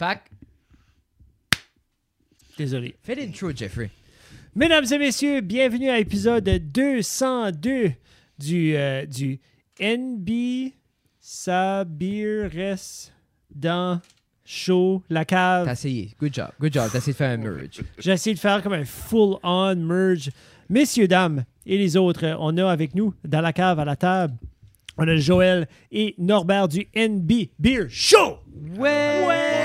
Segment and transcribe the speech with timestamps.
[0.00, 0.30] Pack,
[2.56, 2.96] Désolé.
[3.02, 3.90] fais l'intro, Jeffrey.
[4.54, 7.92] Mesdames et messieurs, bienvenue à l'épisode 202
[8.38, 9.38] du, euh, du
[9.78, 10.72] NB
[11.20, 12.78] Sabires
[13.54, 14.00] dans
[14.42, 15.68] Show La T'as Cave.
[15.68, 16.14] essayé.
[16.18, 16.48] Good job.
[16.58, 16.88] Good job.
[16.90, 17.82] T'as essayé de faire un merge.
[17.98, 20.30] J'ai essayé de faire comme un full-on merge.
[20.70, 24.32] Messieurs, dames et les autres, on a avec nous dans la cave à la table,
[24.96, 28.38] on a Joël et Norbert du NB Beer Show.
[28.76, 29.20] Ouais!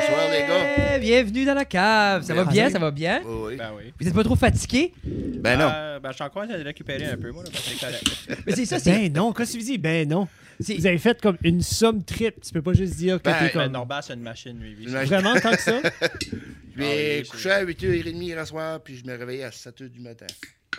[0.07, 0.99] Bonsoir, les gars.
[0.99, 2.23] Bienvenue dans la cave.
[2.23, 2.69] Ça va bien?
[2.69, 3.21] Ça va bien?
[3.25, 3.55] Oui.
[3.57, 3.93] Ben oui.
[3.99, 4.93] Vous êtes pas trop fatigué?
[5.03, 5.69] Ben non.
[5.73, 7.71] Euh, ben, je suis encore en train de récupérer un peu, moi, là, parce que
[7.79, 8.37] c'est.
[8.47, 8.91] Mais c'est ça, c'est.
[8.91, 9.77] Ben non, qu'est-ce que tu dis?
[9.77, 10.27] Ben non.
[10.59, 12.41] c'est- Vous avez fait comme une somme trip.
[12.41, 13.71] Tu peux pas juste dire que Ben, t'es Ben, comme...
[13.73, 14.73] Norbert, c'est une machine, lui.
[14.75, 14.85] lui.
[14.85, 15.13] Une machine.
[15.15, 15.79] Vraiment tant que ça?
[16.77, 19.87] Je Ah vais oui, coucher à 8h30 hier soir, puis je me réveille à 7h
[19.89, 20.25] du matin.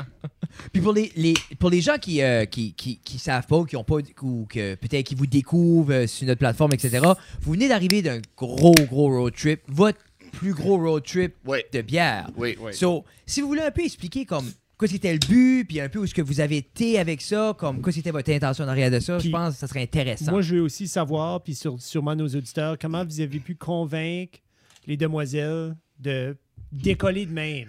[0.73, 3.65] Puis pour les, les- pour les gens qui, euh, qui, qui, qui savent pas, ou
[3.65, 7.05] qui ont pas, ou que peut-être qui vous découvrent euh, sur notre plateforme, etc.,
[7.43, 9.61] vous venez d'arriver d'un gros, gros road trip.
[9.69, 9.99] Votre
[10.33, 12.31] plus gros road trip Oui, de bière.
[12.37, 12.57] oui.
[12.61, 12.73] Oui.
[12.75, 15.99] So, si vous voulez un peu expliquer comme quoi c'était le but, puis un peu
[16.01, 18.91] où est-ce que vous avez été avec ça, comme quoi c'était votre intention en arrière
[18.91, 20.31] de ça, Puis, je pense que ça serait intéressant.
[20.33, 24.39] Moi, je veux aussi savoir, puis sur, sûrement nos auditeurs, comment vous avez pu convaincre
[24.87, 26.37] les demoiselles de
[26.73, 27.69] décoller de même?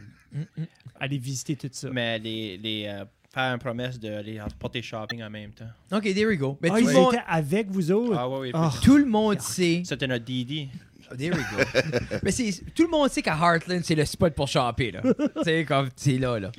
[1.00, 1.90] Aller visiter tout ça.
[1.92, 5.70] Mais les, les, euh, faire une promesse d'aller porter shopping en même temps.
[5.92, 6.58] Ok, there we go.
[6.62, 8.16] Mais Ah, tout, ils le monde, étaient avec vous autres?
[8.18, 8.52] Ah, oui, oui.
[8.54, 8.72] Ah.
[8.84, 9.84] tout le monde sait.
[9.86, 10.70] C'était notre Didi.
[11.18, 12.18] There we go.
[12.24, 14.92] Mais c'est, tout le monde sait qu'à Heartland, c'est le spot pour shopper.
[14.92, 15.02] Là.
[15.44, 16.52] c'est comme, c'est là, là.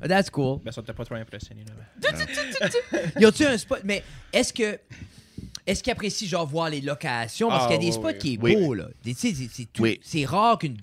[0.00, 0.60] That's cool.
[0.64, 2.10] Ben, ça t'es pas trop impressionné, là.
[2.10, 3.00] ben.
[3.20, 3.80] Y a-tu un spot?
[3.84, 4.78] Mais est-ce que.
[5.64, 7.48] Est-ce qu'ils apprécient genre voir les locations?
[7.48, 8.18] Parce Ah, qu'il y a des oui, spots oui.
[8.18, 8.56] qui est Oui.
[8.56, 8.88] beau, là.
[9.04, 10.00] Des- tu sais, C'est, c'est tout- Oui.
[10.02, 10.76] c'est rare qu'une.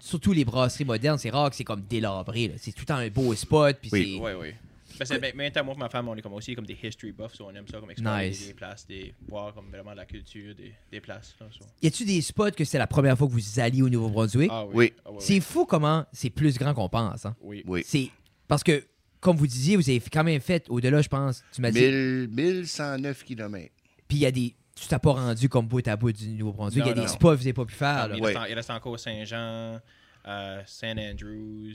[0.00, 2.48] Surtout les brasseries modernes, c'est rare que c'est comme délabré.
[2.48, 2.54] Là.
[2.58, 3.76] C'est tout le temps un beau spot.
[3.80, 4.14] Puis Oui.
[4.18, 4.24] c'est.
[4.24, 4.48] Oui, oui.
[4.96, 7.10] Ben, c'est, mais, mais moi et ma femme, on est comme aussi comme des history
[7.10, 8.46] buffs, so on aime ça, comme explorer Nice.
[8.46, 11.34] des places, des, voir comme vraiment la culture des, des places.
[11.40, 11.64] là, so.
[11.82, 14.48] Y a-tu des spots que c'est la première fois que vous alliez au Nouveau-Brunswick?
[14.52, 14.72] Ah oui.
[14.74, 14.92] Oui.
[15.04, 17.26] Ah, oui, C'est fou comment c'est plus grand qu'on pense.
[17.26, 17.34] Hein?
[17.40, 17.64] oui.
[17.66, 17.82] Oui.
[17.84, 18.08] C'est
[18.46, 18.84] parce que,
[19.18, 21.42] comme vous disiez, vous avez quand même fait au-delà, je pense.
[21.52, 21.80] Tu m'as dit.
[21.80, 23.72] 1000 1109 km.
[24.06, 24.54] Puis il y a des.
[24.84, 26.84] Tu t'as pas rendu comme bout à bout du Nouveau-Brunswick.
[26.84, 28.08] Il y a Non, des spots que vous n'avez pas pu faire.
[28.08, 28.16] là.
[28.16, 28.26] il, Ouais.
[28.34, 29.80] reste en- il reste encore Saint-Jean,
[30.26, 31.72] euh, Saint Andrews.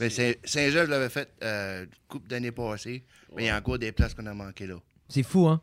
[0.00, 3.78] Mais Saint-Jean, je l'avais fait euh, une couple d'années passées, mais il y a encore
[3.78, 4.76] des places qu'on a manquées là.
[5.06, 5.60] C'est fou, hein?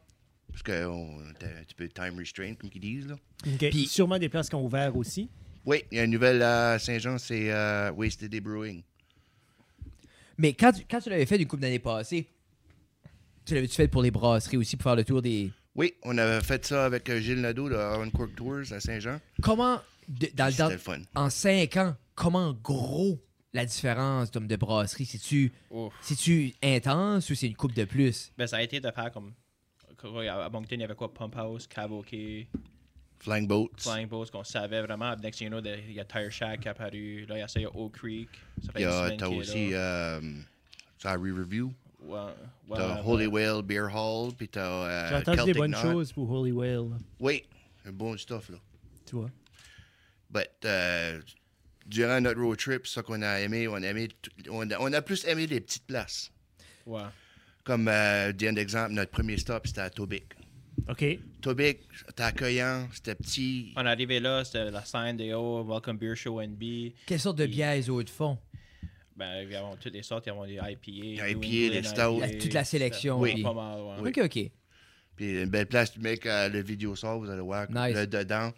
[0.50, 3.08] Parce qu'on était un petit peu time restraint, comme ils disent.
[3.08, 3.16] Là.
[3.58, 5.32] Puis- Sûrement des places qui ont ouvert aussi.
[5.66, 8.84] Oui, il y a une nouvelle à Saint-Jean, c'est euh, Wasted Day Brewing.
[10.38, 12.28] Mais quand tu, quand tu l'avais fait d'une couple d'années passées,
[13.46, 15.52] tu l'avais-tu fait pour les brasseries aussi, pour faire le tour des.
[15.76, 19.20] Oui, on avait fait ça avec euh, Gilles Nadeau de Aaron Cork Tours à Saint-Jean.
[19.42, 21.00] Comment, de- dans, le fun.
[21.16, 23.20] en cinq ans, comment gros
[23.54, 25.06] la différence d'homme de brasserie?
[25.06, 25.52] C'est-tu,
[26.02, 28.32] c'est-tu intense ou c'est une coupe de plus?
[28.38, 29.34] Ben, ça a été de faire comme.
[30.04, 31.14] À Moncton, il y avait quoi?
[31.14, 32.14] Pump House, Cavoke,
[33.20, 33.70] Flying Boats.
[33.78, 35.16] Flying Boats, qu'on savait vraiment.
[35.16, 37.26] Next you know, il y a Tire Shack qui est apparu.
[37.26, 38.30] Là, il y a ça, il y a Oak Creek.
[38.66, 40.20] Ça fait Il y a, t'as aussi euh,
[40.98, 41.74] ça Re-Review.
[42.08, 43.48] T'as ouais, Holy ouais.
[43.48, 45.82] Whale Beer Hall, puis t'as euh, J'ai entendu des bonnes Knot.
[45.92, 47.44] choses pour Holy Whale, là, Oui,
[47.86, 48.58] un bon stuff, là.
[49.06, 49.30] tu vois?
[50.30, 51.22] But, euh,
[51.86, 54.10] durant notre road trip, ça qu'on a aimé, on a aimé,
[54.50, 56.32] on a, on a plus aimé les petites places.
[56.86, 57.02] Ouais.
[57.64, 60.26] Comme, euh, d'un exemple, notre premier stop, c'était à Tobic.
[60.90, 61.06] OK.
[61.42, 63.74] Tobic, c'était accueillant, c'était petit.
[63.78, 66.94] On est arrivé là, c'était la scène des hauts, Welcome Beer Show NB.
[67.06, 68.38] Quelle sorte de bière les autres font?
[69.16, 71.28] Ben, ils ont toutes les sortes, ils ont des IPA.
[71.30, 72.38] IPA, England stouts.
[72.42, 73.44] Toute la sélection, Oui, oui.
[73.44, 73.96] pas mal, ouais.
[74.02, 74.10] Oui.
[74.10, 74.52] Ok, ok.
[75.16, 77.96] Puis une belle place, tu mets euh, le vidéo sort, vous allez voir Nice.
[77.96, 78.52] le dedans.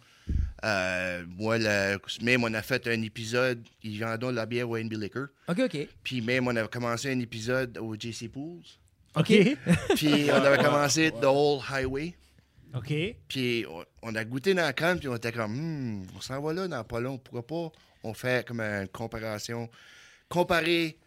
[0.64, 4.76] Euh, moi, le- même on a fait un épisode, ils vendent donc la bière au
[4.78, 5.26] NB Liquor.
[5.48, 5.88] Ok, ok.
[6.02, 8.62] Puis même on a commencé un épisode au JC Pools.
[9.14, 9.26] OK.
[9.96, 12.14] Puis on avait commencé The Whole Highway.
[12.74, 12.92] OK.
[13.28, 16.40] Puis on, on a goûté dans la canne, puis on était comme, Hmm, on s'en
[16.40, 17.72] va là dans pas long, pourquoi pas?
[18.02, 19.68] On fait comme une comparaison,
[20.28, 20.98] comparer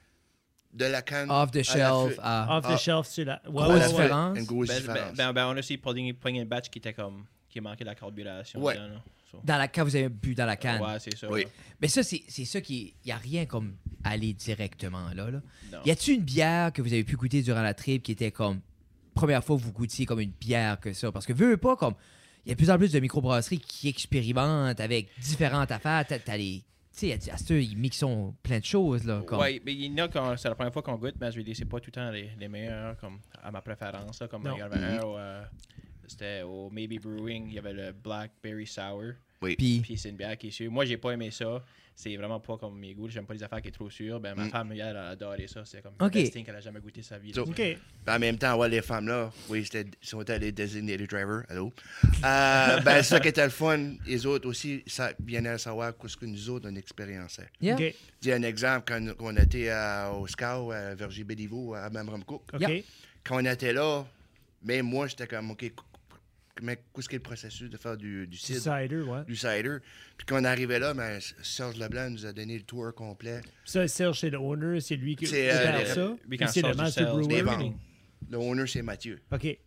[0.74, 1.30] de la canne.
[1.31, 2.57] Off the à la shelf à.
[2.57, 2.78] Off the Ah.
[2.78, 3.41] shelf, c'est la...
[3.47, 3.88] Ouais, Grosse ouais, ouais.
[3.90, 4.38] différence.
[4.38, 5.18] Une grosse Ben, ben, différence.
[5.18, 7.25] ben, ben, on a aussi pogné pogné une batch qui était comme.
[7.50, 8.62] qui manquait la carburation.
[8.62, 8.75] Ouais.
[8.75, 9.03] dedans, là.
[9.31, 10.81] So, Dans la quand vous avez bu dans la canne.
[10.81, 11.29] Ouais, c'est ça.
[11.29, 11.46] Oui.
[11.82, 12.96] Mais ça, c'est c'est ça qui.
[13.03, 15.29] Il n'y a rien comme aller directement là.
[15.32, 15.41] là.
[15.72, 15.79] Non.
[15.85, 18.59] Y a-tu une bière que vous avez pu goûter durant la trip qui était comme.
[19.16, 21.11] Première fois que vous goûtiez comme une bière que ça?
[21.11, 21.94] Parce que veux pas comme.
[22.46, 26.05] Il y a de plus en plus de microbrasseries qui expérimentent avec différentes affaires.
[26.08, 26.64] T'as les.
[26.99, 28.03] Sais, à ce ils mixent
[28.43, 29.05] plein de choses.
[29.05, 29.40] Là, comme...
[29.40, 31.37] Ouais, mais il y en a quand c'est la première fois qu'on goûte, mais je
[31.37, 34.19] vais dire, c'est pas tout le temps les, les meilleurs, comme à ma préférence.
[34.19, 35.43] là, comme au, euh,
[36.05, 39.13] c'était au Maybe Brewing, il y avait le Blackberry Sour.
[39.41, 39.56] Oui.
[39.56, 40.72] Puis, Puis c'est une bière qui est sûre.
[40.72, 41.64] Moi, j'ai pas aimé ça.
[41.96, 43.09] C'est vraiment pas comme mes goûts.
[43.09, 44.22] J'aime pas les affaires qui est trop sûres.
[44.22, 44.50] Ben, ma Mm.
[44.52, 45.64] femme, hier, elle a adoré ça.
[45.66, 46.16] C'est comme Ok.
[46.16, 47.34] le thing qu'elle a jamais goûté sa vie.
[47.34, 47.56] So- OK.
[47.56, 47.78] Puis
[48.08, 51.74] en même temps, ouais, les femmes-là, oui, c'était, ils sont allés designated driver, allô.
[52.24, 56.16] Euh, ben, ça qui était le fun, les autres aussi, ça viennent à savoir ce
[56.16, 57.47] que nous autres, on expériençait.
[57.62, 57.76] yeah.
[57.76, 57.82] OK.
[57.82, 61.90] Je dis un exemple, quand quand on était à- au SCAO, à Verger Béliveau, à
[61.90, 62.59] Mamramcook, OK.
[62.62, 62.82] Yeah.
[63.26, 64.06] quand on était là,
[64.64, 65.70] même moi, j'étais comme, OK,
[66.61, 69.23] mais qu'est-ce qu'est le processus de faire du, du Du cidre, cider, ouais.
[69.26, 69.78] du cider?
[70.17, 73.41] Puis quand on arrivait là, ben, Serge Leblanc nous a donné le tour complet.
[73.66, 76.16] Ça, Serge, c'est le owner, c'est lui qui C'est, opère euh, ça?
[76.28, 77.72] Puis quand c'est le master brewer?
[78.29, 79.20] Le owner, c'est Mathieu.
[79.32, 79.58] OK.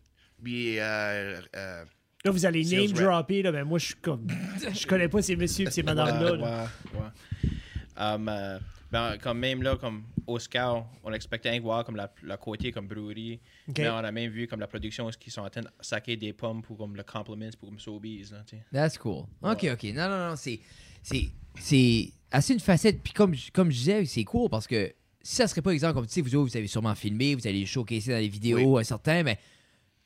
[0.43, 1.85] Puis, euh, euh,
[2.25, 3.05] Là, vous allez Sales name rep.
[3.05, 4.27] dropper, là, ben moi, je suis comme...
[4.75, 6.33] Je connais pas ces messieurs et ces madames-là.
[6.33, 6.69] Ouais, là.
[6.94, 7.50] ouais, ouais.
[7.97, 8.59] Um, euh,
[8.91, 10.05] ben, comme même là, comme
[10.39, 13.41] scout, on expectait rien voir comme la, la côté comme brewerie.
[13.69, 13.79] OK.
[13.79, 16.33] Mais on a même vu comme la production, ils sont en train de saquer des
[16.33, 18.27] pommes pour comme le compliments, pour comme Sobeys.
[18.33, 18.45] Là.
[18.73, 19.25] That's cool.
[19.43, 19.85] OK, OK.
[19.95, 20.61] Non, non, non, c'est...
[21.05, 23.03] C'est, c'est assez une facette.
[23.03, 25.95] Puis comme, je- comme je disais, c'est cool parce que si ça serait pas exemple,
[25.95, 28.85] comme tu sais, vous vous avez sûrement filmé, vous allez showcaser dans les vidéos, un
[28.85, 29.37] certain, mais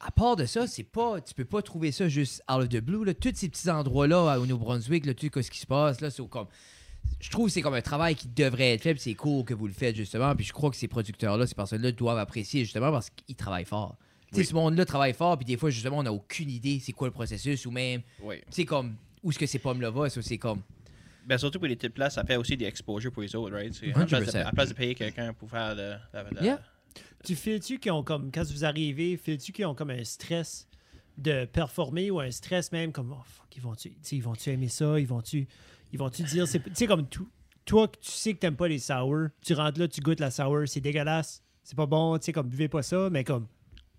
[0.00, 2.80] à part de ça, c'est pas, tu peux pas trouver ça juste out of the
[2.80, 3.04] blue.
[3.04, 3.12] Là.
[3.12, 6.48] Tous ces petits endroits-là au New-Brunswick, là, tout ce qui se passe, là, c'est comme...
[7.20, 9.54] Je trouve que c'est comme un travail qui devrait être fait, puis c'est cool que
[9.54, 10.34] vous le faites, justement.
[10.36, 13.96] Puis je crois que ces producteurs-là, ces personnes-là doivent apprécier, justement, parce qu'ils travaillent fort.
[14.28, 14.46] Tu sais, Oui.
[14.46, 17.12] ce monde-là travaille fort, puis des fois, justement, on n'a aucune idée c'est quoi le
[17.12, 18.36] processus, ou même, Oui.
[18.50, 20.62] c'est comme, où est-ce que ces pommes-là vont, ça, c'est comme...
[21.26, 23.72] Ben, surtout pour les petites places, ça fait aussi des exposures pour les autres, right?
[23.94, 24.06] À 100%.
[24.06, 26.60] place, de, à place de payer quelqu'un pour faire de, de- de- Yeah.
[27.24, 30.68] Tu files-tu qui ont comme, quand vous arrivez, files-tu qui ont comme un stress
[31.18, 35.06] de performer ou un stress même comme, oh fuck, ils vont-tu, vont-tu aimer ça, ils
[35.06, 35.48] vont-tu,
[35.96, 37.28] ils vont-tu dire, c'est- tu sais, comme tout,
[37.64, 40.62] toi, tu sais que t'aimes pas les sour, tu rentres là, tu goûtes la sour,
[40.66, 43.46] c'est dégueulasse, c'est pas bon, tu sais, comme, buvez pas ça, mais comme,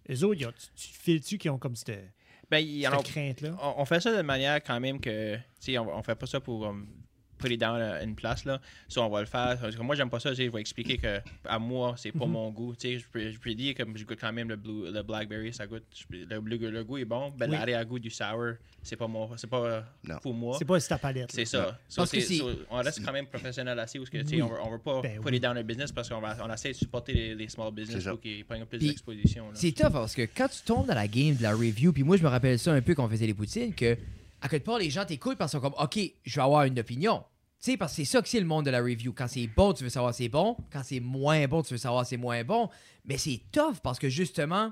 [0.10, 2.14] eux autres, ils ont- tu, tu files-tu qui ont comme cette,
[2.50, 3.58] Ben, cette crainte-là?
[3.62, 6.28] on, on fait ça de manière quand même que, tu sais, on, on fait pas
[6.28, 6.88] ça pour um,
[7.38, 8.60] put it down à une place, là.
[8.88, 9.57] Ça, on va le faire.
[9.60, 12.31] Parce que moi, j'aime pas ça, je vais expliquer que à moi, c'est pas Mhm.
[12.31, 12.74] mon goût.
[12.75, 15.04] Tu sais, je peux, je peux dire que je goûte quand même le, blue, le
[15.04, 17.31] blackberry, ça goûte, le, le- le goût est bon.
[17.38, 17.56] Ben, Oui.
[17.56, 18.54] l'arrière-goût du sour,
[18.84, 20.18] c'est pas mon, c'est pas Non.
[20.22, 20.56] pour moi.
[20.60, 21.31] C'est pas ta palette.
[21.31, 21.78] C'est ça.
[21.88, 24.42] So, Parce que so, on reste quand même professionnel assez, parce que, tu sais, Oui.
[24.42, 25.36] on, veut, on veut pas Ben put oui.
[25.38, 28.04] it down le business parce qu'on va, on essaie de supporter les, les small business
[28.06, 29.45] pour qu'ils prennent plus d'exposition.
[29.54, 32.18] C'est tough parce que quand tu tombes dans la game de la review, puis moi
[32.18, 33.98] je me rappelle ça un peu quand on faisait les poutines, que
[34.42, 36.80] à quelque part les gens t'écoutent parce qu'ils sont comme OK, je vais avoir une
[36.80, 37.24] opinion.
[37.60, 39.13] Tu sais, parce que c'est ça que c'est le monde de la review.
[39.13, 40.56] Quand c'est bon, tu veux savoir c'est bon.
[40.72, 42.69] Quand c'est moins bon, tu veux savoir c'est moins bon.
[43.06, 44.72] Mais c'est tough parce que justement,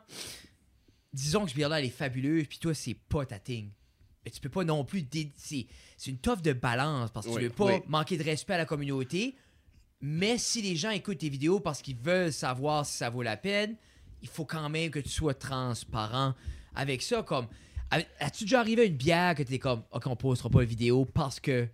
[1.13, 3.71] disons que ce bière-là, elle est fabuleuse, puis toi, c'est pas ta thing.
[4.23, 5.01] Mais tu peux pas non plus.
[5.03, 5.67] dé- C'est
[5.97, 7.81] c'est une toffe de balance parce que Oui, tu veux pas oui.
[7.87, 9.35] manquer de respect à la communauté.
[10.01, 13.37] Mais si les gens écoutent tes vidéos parce qu'ils veulent savoir si ça vaut la
[13.37, 13.75] peine,
[14.21, 16.33] il faut quand même que tu sois transparent
[16.75, 17.23] avec ça.
[17.23, 17.47] Comme,
[18.19, 21.05] as-tu déjà arrivé à une bière que t'es comme, ok, on postera pas la vidéo
[21.05, 21.67] parce que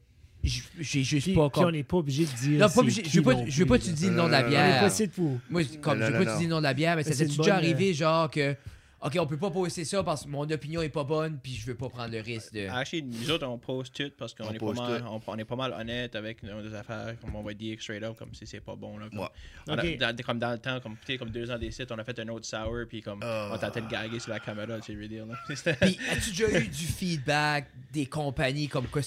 [0.43, 1.71] j'ai juste Puis, pas puis on comme.
[1.73, 2.59] n'est pas obligé de dire.
[2.59, 4.41] Non, pas obligé- je veux pas, je veux pas tu dis le nom de la
[4.41, 4.81] On est bière.
[4.81, 5.37] pas pour.
[5.49, 7.25] Moi, comme, je veux pas te dire le nom de la bière, mais ça t'est
[7.25, 8.55] déjà arrivé, genre que,
[9.01, 11.65] ok, on peut pas poster ça parce que mon opinion est pas bonne, puis je
[11.65, 12.68] veux pas prendre le risque de.
[12.68, 15.45] Actually, nous autres, on poste tout parce qu'on On est, pas mal, on, on est
[15.45, 18.59] pas mal honnête avec nos affaires, comme on va dire straight up, comme si c'est
[18.62, 18.98] pas bon.
[18.98, 19.98] Là, comme, Ouais.
[20.01, 22.03] a- dans, comme dans le temps, comme, tu comme deux ans des sites, on a
[22.03, 23.51] fait un autre sour, puis comme Ah.
[23.53, 25.27] on tentait de gaguer sur la caméra, c'est ridicule.
[25.30, 25.36] là.
[25.56, 29.01] C'était- Puis, as-tu déjà eu du feedback des compagnies comme quoi,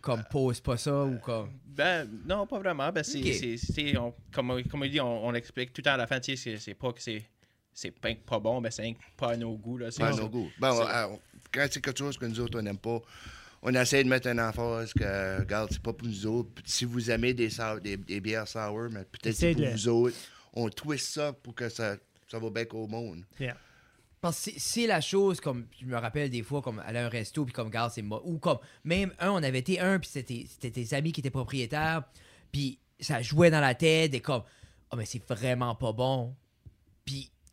[0.00, 1.50] comme pose pas ça ou comme?
[1.66, 2.90] Ben, non, pas vraiment.
[2.92, 3.32] Ben, c'est, Ok.
[3.38, 5.96] c'est, c'est- on- comme, on- comme on dit, on, on explique tout le temps à
[5.96, 7.22] la fin, tu sais, c'est, c'est pas que c'est,
[7.80, 9.78] c'est pas, pas bon, ben, c'est pas à nos goûts.
[9.78, 10.48] Là, Pas à nos goûts.
[11.12, 11.16] Euh,
[11.52, 13.00] quand c'est quelque chose que nous autres, on n'aime pas,
[13.62, 16.50] on essaie de mettre un emphase que, regarde, c'est pas pour nous autres.
[16.64, 20.16] Si vous aimez des, sour- des, des bières sour, mais peut-être c'est pour vous autres,
[20.52, 21.96] on twist ça pour que ça,
[22.30, 23.24] ça va bien qu'au monde.
[23.38, 23.56] Yeah.
[24.20, 27.08] Parce que c'est- la chose, comme je me rappelle des fois, comme aller à un
[27.08, 28.20] resto, puis comme, garde, c'est moi.
[28.26, 31.30] Ou comme, même un, on avait été un, puis c'était c'était tes amis qui étaient
[31.30, 32.02] propriétaires,
[32.52, 34.42] puis ça jouait dans la tête, et comme,
[34.92, 36.34] oh, mais c'est vraiment pas bon.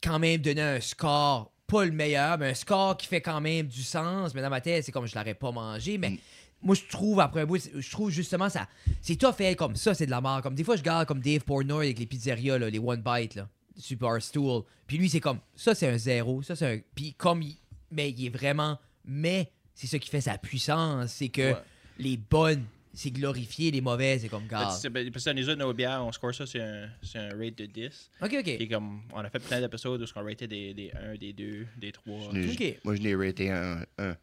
[0.03, 3.67] Quand même donner un score, pas le meilleur, mais un score qui fait quand même
[3.67, 6.11] du sens, mais dans ma tête, c'est comme je l'aurais pas mangé, mais.
[6.11, 6.17] Mm.
[6.63, 8.67] Moi, je trouve, après un bout, je trouve justement ça.
[9.03, 10.41] C'est tough fait comme ça, c'est de la mort.
[10.41, 13.35] Comme des fois, je garde comme Dave Portnoy avec les pizzerias, là, les One Bite,
[13.35, 14.63] là, Super Stool.
[14.87, 16.41] Puis lui, c'est comme, ça, c'est un zéro.
[16.41, 16.79] Ça, c'est un.
[16.95, 17.57] Puis comme, il-
[17.91, 18.79] mais il est vraiment.
[19.05, 21.11] Mais c'est ça qui fait sa puissance.
[21.11, 21.61] C'est que Ouais.
[21.99, 22.65] les bonnes,
[22.99, 24.47] c'est glorifié, les mauvaises, c'est comme,
[24.81, 27.29] c'est- ben, parce que nous autres, nos bières, on score ça sur un, sur un
[27.37, 28.09] rate de 10.
[28.21, 28.47] Ok, ok.
[28.47, 31.67] Et comme, on a fait plein d'épisodes où on ratait des, des 1, des 2,
[31.77, 32.29] des 3.
[32.33, 32.79] Je n'ai- Ok.
[32.83, 34.15] Moi, je n'ai raté un, un,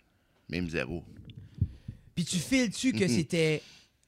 [0.48, 1.04] même zéro.
[2.14, 3.08] Puis tu files-tu que Mhm.
[3.08, 3.62] c'était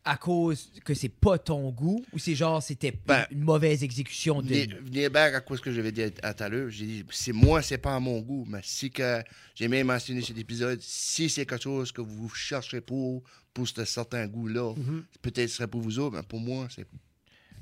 [0.04, 4.40] à cause que c'est pas ton goût ou c'est genre c'était Ben, une mauvaise exécution
[4.40, 4.48] de.
[4.48, 6.70] Venez, bien à quoi ce que j'avais dit à tout à l'heure.
[6.70, 9.22] J'ai dit, c'est moi, c'est pas à mon goût, mais si que
[9.56, 13.24] j'ai même mentionné cet épisode, si c'est quelque chose que vous cherchez pour,
[13.56, 14.74] pour ce certain goût-là.
[14.76, 15.04] Mhm.
[15.22, 16.86] Peut-être ce serait pour vous autres, mais pour moi, c'est.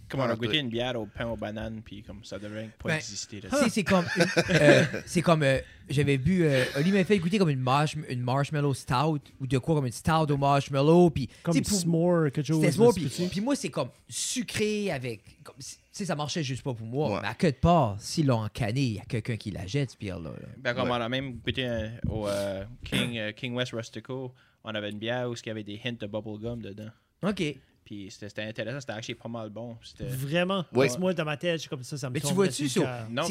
[0.06, 2.90] Comme on a goûté une bière au pain aux bananes, puis comme ça devrait pas
[2.90, 3.40] Ben, exister.
[3.70, 4.04] C'est comme.
[4.50, 5.42] euh, c'est comme.
[5.42, 5.58] euh,
[5.88, 6.44] J'avais bu.
[6.44, 9.86] Euh, Oli m'a fait goûter comme une, marsh, une marshmallow stout ou de quoi, comme
[9.86, 11.08] une stout au marshmallow.
[11.10, 12.60] Puis, Comme pour- s'more, quelque chose.
[12.62, 15.22] C'était c'est puis, moi, c'est comme sucré avec.
[15.42, 17.14] comme- Tu sais, ça marchait juste pas pour moi.
[17.14, 17.18] Ouais.
[17.22, 19.96] Mais à quelque part, s'ils l'ont encané, il y a quelqu'un qui la jette, ce
[19.96, 20.30] pire-là.
[20.30, 20.48] là.
[20.58, 20.96] Ben, comme Ouais.
[20.98, 24.98] on a même goûté un- au euh, King, euh, King West Rustico, on avait une
[24.98, 26.90] bière où il y avait des hints de bubblegum dedans.
[27.22, 27.42] OK.
[27.84, 29.76] Puis c'était c'était intéressant, c'était actually pas mal bon.
[29.82, 30.64] C'était- Vraiment?
[30.72, 30.88] Ouais.
[30.98, 33.06] Moi, dans ma tête, je suis comme ça, ça me Mais tu vois-tu cœur.
[33.10, 33.24] Non,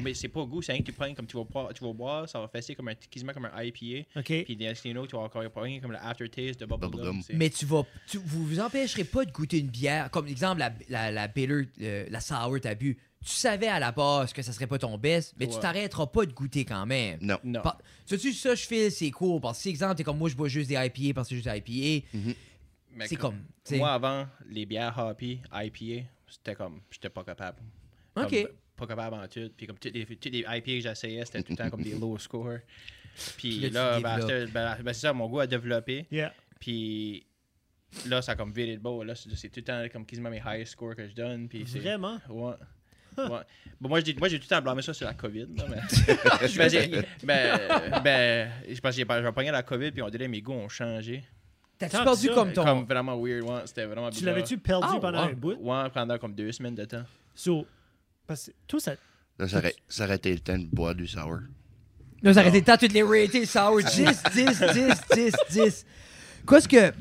[0.00, 1.84] mais c'est pas au goût, c'est rien que tu prends comme tu vas boire, tu
[1.84, 4.08] vas boire ça va fesser comme un, quasiment comme un IPA.
[4.18, 4.44] OK.
[4.44, 7.20] Puis Estino, tu vas encore prendre comme le aftertaste de bubblegum.
[7.34, 7.84] Mais tu vas.
[8.06, 10.10] Tu, vous vous empêcherez pas de goûter une bière.
[10.10, 12.96] Comme exemple, la, la, la bitter, euh, la sour, t'as bu.
[13.24, 16.26] Tu savais à la base que ça serait pas ton best, mais tu t'arrêteras pas
[16.26, 17.18] de goûter quand même.
[17.20, 17.38] Non.
[17.44, 17.62] Non.
[17.62, 19.40] Par- Sais-tu, ça, je fais, c'est cool.
[19.40, 21.42] Parce que, si, exemple, t'es comme moi, je bois juste des IPA parce que c'est
[21.42, 23.04] juste des IPA.
[23.06, 23.42] C'est comme.
[23.64, 23.76] tu.
[23.76, 27.58] Moi, avant, les bières hoppy, IPA, c'était comme, j'étais pas capable.
[28.14, 28.48] Comme, OK.
[28.76, 29.50] pas capable en tout.
[29.56, 31.94] Puis comme toutes les, toutes les IPA que j'essayais, c'était tout le temps comme des
[31.94, 32.58] low scores.
[33.36, 36.06] Puis là, là, tu ben, ben, ben, c'est ça, mon goût a développé.
[36.10, 36.32] Yeah.
[36.58, 37.26] Puis
[38.06, 39.04] là, ça a comme viré de beau.
[39.04, 41.48] Là, c'est tout le temps comme quasiment mes high scores que je donne.
[41.48, 42.18] Puis c'est- Vraiment?
[42.28, 42.54] Ouais.
[43.18, 43.40] Ouais.
[43.80, 45.46] Bon, moi, j'ai moi, j'ai tout le temps blâmé ça sur la COVID.
[45.56, 45.76] Là, mais...
[46.56, 50.40] Ben, ben, ben, je pense que j'ai pogné la COVID, puis on dirait que mes
[50.40, 51.24] goûts ont changé.
[51.78, 52.64] T'as-tu Tant perdu ça, comme ton.
[52.64, 53.62] Comme vraiment weird, ouais.
[53.66, 54.34] C'était vraiment Tu bizarre.
[54.34, 55.32] l'avais-tu perdu Ah, pendant ouais.
[55.32, 55.54] un bout?
[55.60, 57.02] Ouais, pendant comme deux semaines de temps.
[57.34, 57.66] So,
[58.26, 58.94] parce que tout ça.
[59.38, 61.40] Là, ça ça été le temps de boire du sour.
[62.22, 63.80] Nous arrêtez de temps toutes les ratés sour.
[63.82, 65.86] 10, 10, 10, 10, 10.
[66.48, 66.92] Qu'est-ce que.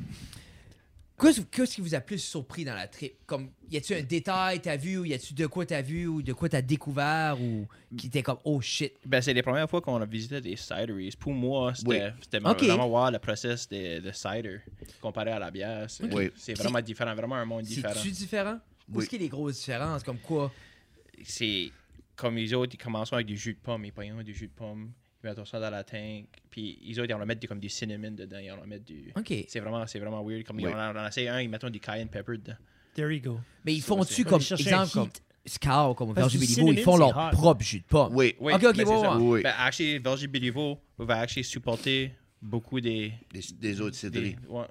[1.51, 3.13] Qu'est-ce qui vous a plus surpris dans la trip?
[3.27, 6.21] Comme, y a-tu un détail t'as vu ou y a-tu de quoi t'as vu ou
[6.21, 8.93] de quoi t'as découvert ou qui était comme oh shit?
[9.05, 11.11] Ben, c'est les premières fois qu'on a visité des cideries.
[11.19, 12.11] Pour moi, c'était
[12.43, 12.67] Oui.
[12.67, 14.59] vraiment voir le process de, de cider
[14.99, 15.89] comparé à la bière.
[15.89, 16.31] C'est Oui.
[16.55, 17.93] vraiment différent, vraiment un monde différent.
[17.95, 18.59] C'est-tu différent?
[18.89, 19.03] Où Oui.
[19.03, 20.03] est-ce qu'il y a les grosses différences?
[20.03, 20.51] Comme quoi?
[21.23, 21.71] c'est
[22.15, 24.53] comme les autres, ils commencent avec du jus de pomme, ils prennent du jus de
[24.53, 24.91] pomme,
[25.23, 27.69] ils mettent ça dans la tank, puis les autres, ils vont mettre du, comme du
[27.69, 29.11] cinnamon dedans, ils vont mettre du...
[29.15, 29.33] OK.
[29.47, 30.43] C'est vraiment, c'est vraiment weird.
[30.43, 30.73] Comme ils Oui.
[30.73, 32.55] en, on en essaye un, ils mettent du cayenne pepper dedans.
[32.95, 33.39] There you go.
[33.65, 35.23] Mais ils font-tu c'est- comme, exemple, comme heat.
[35.45, 37.29] Scout, comme Béliveau, ils font c'est leur hot.
[37.31, 38.15] propre jus de pomme.
[38.15, 38.35] Oui.
[38.39, 39.07] Oui, Ok, ok, ben, c'est ouais.
[39.19, 39.41] Oui.
[39.43, 42.11] Ben, actually, Virgin Béliveau va actually supporter
[42.41, 43.11] beaucoup des...
[43.33, 44.35] Des, des autres cidreries.
[44.35, 44.65] des- ouais,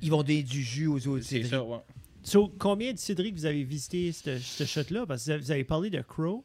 [0.00, 1.48] Ils vont donner du jus aux autres c'est cidreries.
[1.50, 1.78] ça, ouais.
[2.22, 5.04] So, combien de cidreries que vous avez visité ce ce shot-là?
[5.06, 6.44] Parce que vous avez parlé de Crow.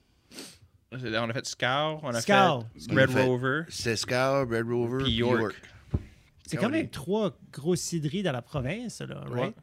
[0.93, 2.57] On a fait Scout, on a fait
[2.89, 5.39] Red fait- Rover, C'est Scout, Red Rover, Puis York.
[5.41, 5.55] York.
[6.45, 9.45] C'est quand même trois grosses cidreries dans la province, ça, là, right?
[9.47, 9.53] Ouais.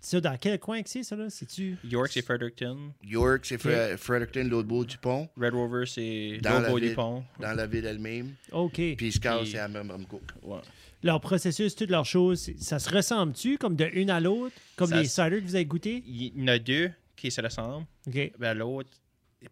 [0.00, 1.30] Ça, dans quel coin que c'est, ça, là?
[1.30, 1.76] C'est-tu...
[1.84, 6.60] York, c'est Fredericton, York, c'est Fre- Fredericton, l'autre bout du pont, Red Rover, c'est l'autre
[6.60, 7.22] la bout du pont.
[7.38, 8.34] dans la ville elle-même.
[8.50, 8.80] OK.
[8.96, 10.22] Puis Scout, Puis- c'est à Memramcook.
[10.42, 10.58] Ouais.
[11.04, 14.56] Leur processus, toutes leurs choses, ça se ressemble-tu comme de une à l'autre?
[14.74, 16.02] Comme Ça les s- ciders que vous avez goûtés?
[16.04, 17.86] Il y en a deux qui se ressemblent.
[18.08, 18.32] OK.
[18.40, 18.90] Ben, l'autre,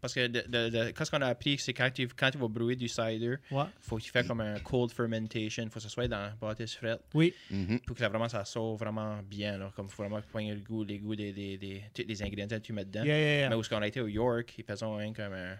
[0.01, 2.39] parce que de, de- de- quand ce qu'on a appris, c'est quand tu, quand tu
[2.39, 3.65] vas brûler du cider, Ouais.
[3.81, 5.65] faut que tu fasses comme un cold fermentation.
[5.71, 7.35] faut que ce soit dans la bâtisse frette Oui.
[7.51, 7.81] Mhm.
[7.81, 9.59] pour que ça, vraiment ça sorte vraiment bien.
[9.59, 12.73] Là, comme faut vraiment prendre le goût, les goûts des, des, des, ingrédients que tu
[12.73, 13.05] mets dedans.
[13.05, 13.49] Yeah, yeah, yeah.
[13.49, 15.57] Mais où ce qu'on a été au York, ils faisaient rien comme un,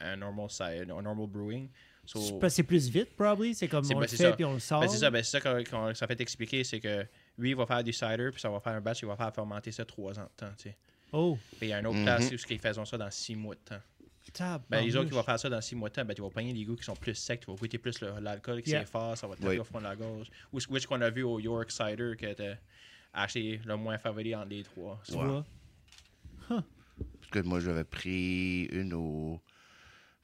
[0.00, 1.68] un normal cider, un normal brewing.
[2.08, 3.52] So, C'est plus vite, probably?
[3.52, 4.32] C'est comme on ben, le fait ça.
[4.32, 4.80] puis on le sort.
[4.80, 7.04] ben, c'est ça, ben, c'est ça qu'on, qu'on- ça fait expliquer, c'est que
[7.36, 9.34] lui, il va faire du cider, puis ça va faire un batch, il va faire
[9.34, 10.52] fermenter ça trois ans de temps.
[10.56, 10.76] tu sais.
[11.12, 13.54] Oh, Puis il y a une autre place où ils font ça dans six mois
[13.54, 13.80] de temps.
[14.32, 14.62] tab.
[14.68, 16.28] Ben, les autres qui vont faire ça dans six mois de temps, ben, tu vas
[16.30, 18.82] pogner des goûts qui sont plus secs, tu vas goûter plus le- l'alcool qui Yeah.
[18.82, 19.58] est fort, ça va te taper Oui.
[19.60, 20.26] au fond de la gorge.
[20.52, 22.58] Ou ce which qu'on a vu au York Cider, qui était
[23.14, 25.00] acheté le moins favori entre les trois.
[25.06, 25.44] Tu vois?
[26.48, 29.40] Parce que moi, j'avais pris une aux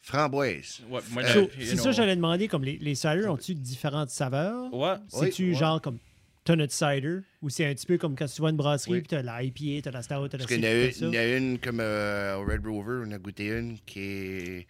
[0.00, 0.82] framboises.
[0.88, 4.72] Ouais, Euh, c'est know, ça, j'allais demander, comme les, les ont-tu différentes saveurs?
[4.74, 5.54] Ouais, C'est-tu ouais.
[5.54, 5.98] genre comme
[6.44, 8.92] t'as notre cider ou c'est un petit peu comme quand tu vas à une brasserie
[8.92, 8.98] Oui.
[9.00, 10.80] puis t'as la IPA, t'as la stout, t'as la Parce qu'il y en a une,
[10.80, 11.06] t'as il y ça.
[11.06, 14.66] en a une comme euh, au Red Rover, on a goûté une qui est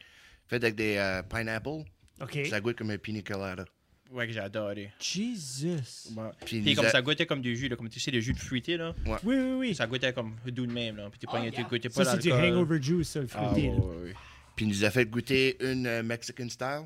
[0.49, 1.85] faite avec des euh, pineapples.
[2.21, 2.39] OK.
[2.49, 3.65] Ça goûte comme un pina colada.
[4.11, 4.91] ouais, que j'ai adoré.
[5.01, 6.13] Jesus.
[6.17, 6.29] Ouais.
[6.45, 8.39] Puis, comme a- ça goûtait comme du jus, là, comme tu sais, le jus de
[8.39, 8.95] fruité, là.
[9.07, 9.75] Oui, oui, oui.
[9.75, 11.09] Ça goûtait comme doux de même, là.
[11.11, 13.69] Puis tu pognes, tu goûtais pas Ça, c'est du hangover juice, ça, le Ah, fruité.
[13.71, 13.81] ouais, là.
[13.83, 14.15] ouais, ouais.
[14.55, 16.83] puis il nous a fait goûter une euh, Mexican style.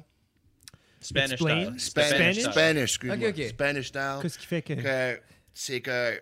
[1.01, 1.79] Spanish Explain.
[1.79, 1.81] style.
[1.81, 2.43] Spanish, Spanish?
[2.53, 3.29] Spanish, excuse-moi.
[3.29, 3.49] Ok, ok.
[3.49, 4.19] Spanish style.
[4.23, 4.73] Qu'est-ce qui fait que.
[4.75, 5.21] que
[5.55, 6.21] c'est que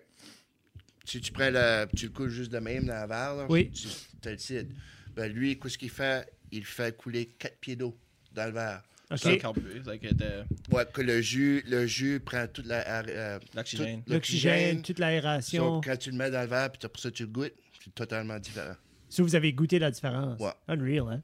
[1.04, 1.86] si tu prends le.
[1.96, 3.70] Tu le coules juste de même dans la verre, là, Oui.
[3.70, 4.70] tu as le cidre.
[5.14, 6.26] Ben lui, qu'est-ce qu'il fait?
[6.50, 7.96] Il fait couler 4 pieds d'eau
[8.32, 8.82] dans le verre.
[9.16, 9.42] Ça, le OK.
[9.42, 13.02] carbu- like, the- Ouais, que le jus, le jus prend toute la.
[13.06, 14.02] euh, L'oxygène.
[14.02, 15.80] tout L'oxygène, toute l'aération.
[15.82, 17.52] quand tu le mets dans le verre, puis après ça, tu le goûtes,
[17.84, 18.74] c'est totalement différent.
[19.08, 20.40] Si vous avez goûté la différence.
[20.40, 20.50] Ouais.
[20.68, 21.22] Unreal, hein?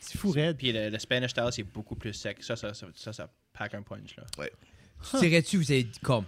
[0.00, 0.56] C'est fou, raide.
[0.56, 2.42] Puis le, le Spanish style, c'est beaucoup plus sec.
[2.42, 4.24] Ça, ça, ça, ça, ça pack un punch, là.
[5.12, 6.24] Tu dirais-tu, vous avez comme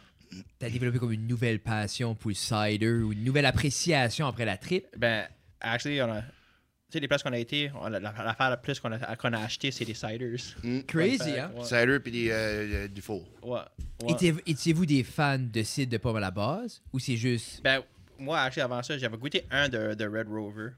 [0.58, 4.56] t'as développé comme une nouvelle passion pour le cider ou une nouvelle appréciation après la
[4.56, 4.86] trip?
[4.96, 5.26] Ben,
[5.60, 6.22] actually, on a.
[6.22, 9.70] Tu sais, les places qu'on a été, l'affaire la plus qu'on a, qu'on a acheté,
[9.70, 10.36] c'est des ciders.
[10.62, 10.80] Mm.
[10.82, 11.50] Crazy, Fait, hein?
[11.56, 11.64] Ouais.
[11.64, 13.26] Cider puis des, euh, du four.
[13.42, 13.60] ouais,
[14.02, 14.12] ouais.
[14.12, 17.62] Étiez- Étiez-vous des fans de cidre de pomme à la base ou c'est juste.
[17.62, 17.82] Ben,
[18.18, 20.70] moi, actually, avant ça, j'avais goûté un de, de Red Rover.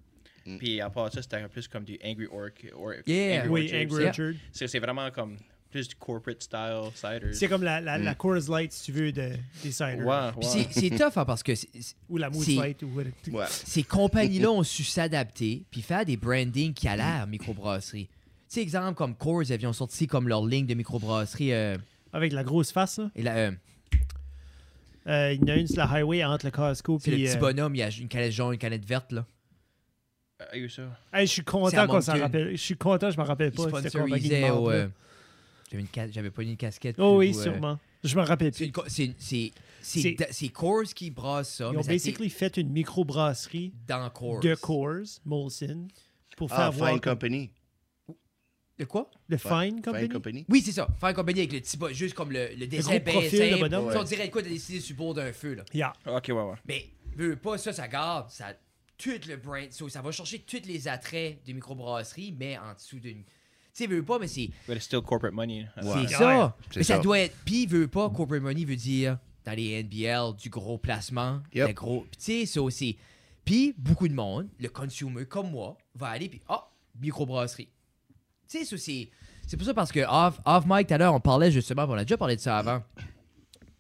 [0.47, 0.59] Mm.
[0.59, 2.51] Puis à part ça, c'était plus comme du Angry Orc.
[2.77, 3.45] or, Yeah.
[3.45, 3.81] Angry Oui, Orchard.
[3.81, 4.33] Angry C'est- Orchard.
[4.53, 5.37] C'est c'est vraiment comme
[5.71, 7.33] plus du corporate style cider.
[7.33, 8.03] C'est comme la, la, Mm.
[8.05, 9.31] la Coors Light, si tu veux, de,
[9.63, 9.97] des ciders.
[9.97, 10.65] Puis ouais.
[10.65, 11.53] c'est- c'est tough hein, parce que
[12.09, 12.83] Ou la Moose C'est- Light.
[12.85, 12.95] Ou
[13.33, 13.45] Ouais.
[13.49, 18.07] ces compagnies-là ont su s'adapter puis faire des brandings qui a l'air microbrasserie.
[18.07, 18.11] Tu
[18.49, 21.53] sais, exemple comme Coors, ils ont sorti comme leur ligne de microbrasserie.
[21.53, 21.77] euh,
[22.13, 23.11] Avec la grosse face, là.
[23.17, 23.51] et la, euh,
[25.07, 27.37] Euh, il y en a une sur la highway entre le Costco c'est le petit
[27.37, 29.13] euh, bonhomme, il y a une canette jaune, une canette verte.
[29.13, 29.27] là.
[30.53, 30.83] Il y a eu ça.
[31.13, 32.51] hey, je suis content qu'on s'en rappelle.
[32.53, 33.67] Je suis content, je me rappelle pas.
[33.67, 33.81] là.
[33.83, 34.89] euh,
[35.71, 36.97] J'avais une ca- J'avais pas une casquette.
[36.99, 37.79] Oh oui, ou, euh, sûrement.
[38.03, 39.53] Je me rappelle C'est plus.
[39.81, 41.71] c'est Coors qui brasse ça.
[41.73, 44.41] Ils ont basically fait une microbrasserie dans Coors.
[44.41, 45.89] de Coors, Molson,
[46.37, 47.51] pour Ah, faire voir Fine Company.
[48.77, 49.09] De quoi?
[49.29, 50.03] le Fine Company.
[50.05, 50.47] Fine Company?
[50.49, 50.89] Oui, c'est ça.
[51.01, 53.91] Faire compagnie avec le petit bo- juste comme le, le dessin bien profil de simple.
[53.93, 55.55] Si On dirait quoi de décider sur le bord d'un feu.
[55.55, 55.65] Là.
[55.73, 55.93] Yeah.
[56.07, 56.57] Ok, ouais, ouais.
[56.67, 56.87] Mais
[57.17, 58.29] veux pas ça, ça garde.
[58.31, 58.47] Ça,
[58.99, 59.71] tout le brand.
[59.71, 63.25] so, ça va chercher tous les attraits de microbrasserie, mais en dessous d'une.
[63.25, 63.31] Tu
[63.73, 65.67] sais, veux pas, mais c'est But it's still corporate money.
[65.77, 65.83] Ouais.
[65.83, 66.07] c'est Ouais.
[66.09, 66.57] ça.
[66.77, 67.03] Mais ça ça.
[67.03, 67.37] doit être.
[67.45, 71.43] Puis veut pas, corporate money veut dire dans les NBL du gros placement.
[71.53, 71.69] Yep.
[71.69, 72.01] le gros.
[72.11, 72.97] Puis tu sais, ça aussi.
[73.45, 76.71] Puis beaucoup de monde, le consumer comme moi, va aller puis ah,
[77.01, 77.69] microbrasserie.
[78.49, 79.11] Tu sais, ça c'est.
[79.47, 81.93] C'est pour ça parce que off, off mic tout à l'heure, on parlait justement, on
[81.95, 82.83] a déjà parlé de ça avant,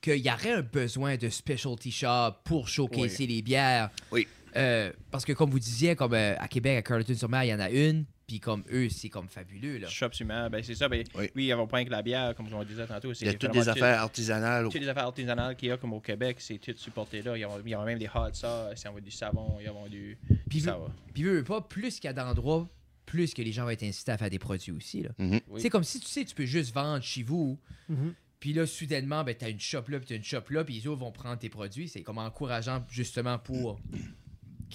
[0.03, 3.89] qu'il y aurait un besoin de specialty shop pour showcaser les bières.
[4.13, 4.29] Oui.
[4.57, 7.61] Euh, parce que comme vous disiez, comme euh, à Québec, à Carleton-sur-Mer, il y en
[7.61, 9.79] a une, puis comme eux, c'est comme fabuleux.
[9.79, 9.89] Là.
[9.89, 10.89] Shop humain, ben c'est ça.
[10.89, 11.25] Ben, Oui.
[11.35, 13.13] oui, il y a pas que la bière, comme on disait tantôt.
[13.13, 14.65] Il y a toutes des affaires artisanales.
[14.71, 17.37] Toutes les affaires artisanales qu'il y a comme au Québec, c'est tout supporté là.
[17.37, 19.57] Il y a, il y a même des hot sauce, il y a du savon,
[19.61, 20.17] il y a du.
[20.49, 20.87] Puis ça va.
[21.13, 22.69] Puis veux, veux pas, plus qu'il y a d'endroits,
[23.07, 25.03] plus que les gens vont être incités à faire des produits aussi.
[25.03, 25.11] Là.
[25.19, 25.41] Mhm.
[25.49, 25.61] Oui.
[25.61, 27.59] C'est comme si tu sais, tu peux juste vendre chez vous,
[27.91, 28.15] Mhm.
[28.41, 30.65] puis là, soudainement, ben, tu as une shop là, puis tu as une shop là,
[30.65, 31.89] puis les autres vont prendre tes produits.
[31.89, 33.79] C'est comme encourageant justement pour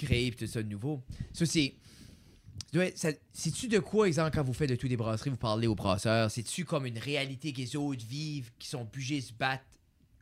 [0.06, 1.02] créer tout ça de nouveau.
[1.34, 1.74] Ça, c'est.
[3.34, 6.30] C'est-tu de quoi, exemple, quand vous faites de tout des brasseries, vous parlez aux brasseurs,
[6.30, 9.64] c'est-tu comme une réalité que les autres vivent, qui sont obligés de se battre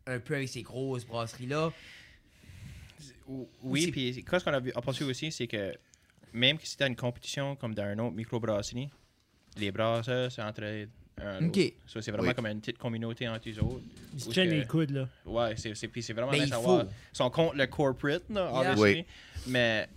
[0.06, 1.74] un peu avec ces grosses brasseries-là?
[3.28, 5.74] Ou- Ou Oui, c'est- puis ce qu'on a vu- aperçu aussi, c'est que
[6.32, 8.90] même si c'était une compétition comme dans un autre microbrasserie,
[9.58, 10.92] les brasseurs à l'autre.
[11.20, 11.74] Ok.
[11.88, 12.36] Ça, c'est vraiment Oui.
[12.36, 13.82] comme une petite communauté entre eux autres.
[14.14, 15.10] Ils se tiennent les coudes, là.
[15.26, 16.62] Ouais, c'est, c'est, puis c'est vraiment Ben, nice il à faut.
[16.64, 16.86] voir.
[16.86, 18.72] Ils sont contre le corporate, là, Yeah.
[18.72, 19.00] obviously.
[19.00, 19.06] Oui.
[19.48, 19.90] Mais,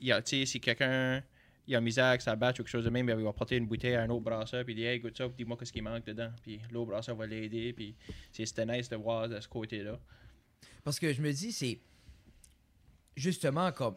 [0.00, 1.22] il y a, tu sais, si quelqu'un
[1.68, 3.56] il a misère avec sa batch ou quelque chose de même, ben, il va porter
[3.56, 5.80] une bouteille à un autre brasseur, puis il dit, hey, goûte ça, dis-moi qu'est-ce qui
[5.82, 6.30] manque dedans.
[6.42, 7.94] Puis l'autre brasseur va l'aider, puis
[8.32, 9.98] c'est, c'était nice de voir de ce côté-là.
[10.84, 11.80] Parce que je me dis, c'est
[13.16, 13.96] justement comme.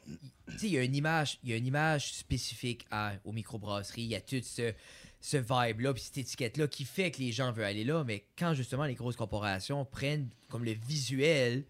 [0.52, 3.32] Tu sais, il y a une image, il y a une image spécifique à, aux
[3.32, 4.02] microbrasseries.
[4.04, 4.74] Il y a tout ce,
[5.22, 8.04] ce vibe-là, puis cette étiquette-là qui fait que les gens veulent aller là.
[8.06, 11.64] Mais quand justement les grosses corporations prennent comme le visuel,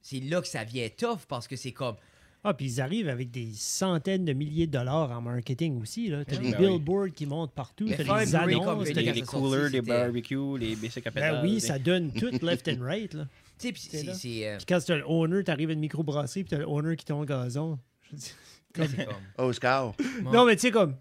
[0.00, 1.96] c'est là que ça vient tough parce que c'est comme.
[2.44, 6.08] Ah, puis ils arrivent avec des centaines de milliers de dollars en marketing aussi.
[6.08, 6.24] là.
[6.24, 6.66] T'as Ben des oui.
[6.78, 7.86] billboards qui montent partout.
[7.86, 8.88] Mais T'as des annonces.
[8.92, 12.30] t'as Les, coolers, les barbecues, les basic à Ben pétales, oui, des- ça donne tout
[12.42, 13.14] left and right.
[13.14, 13.28] Là.
[13.60, 14.02] Tu sais, puis C'est c'est.
[14.06, 14.14] là.
[14.14, 17.04] c'est, euh, quand t'as le owner, t'arrives à une microbrasserie, puis t'as le owner qui
[17.04, 17.78] tombe le gazon.
[18.16, 18.32] C'est
[18.74, 18.88] comme-
[19.38, 19.94] Oscar.
[20.22, 20.32] Bon.
[20.32, 20.96] Non, mais tu sais, comme.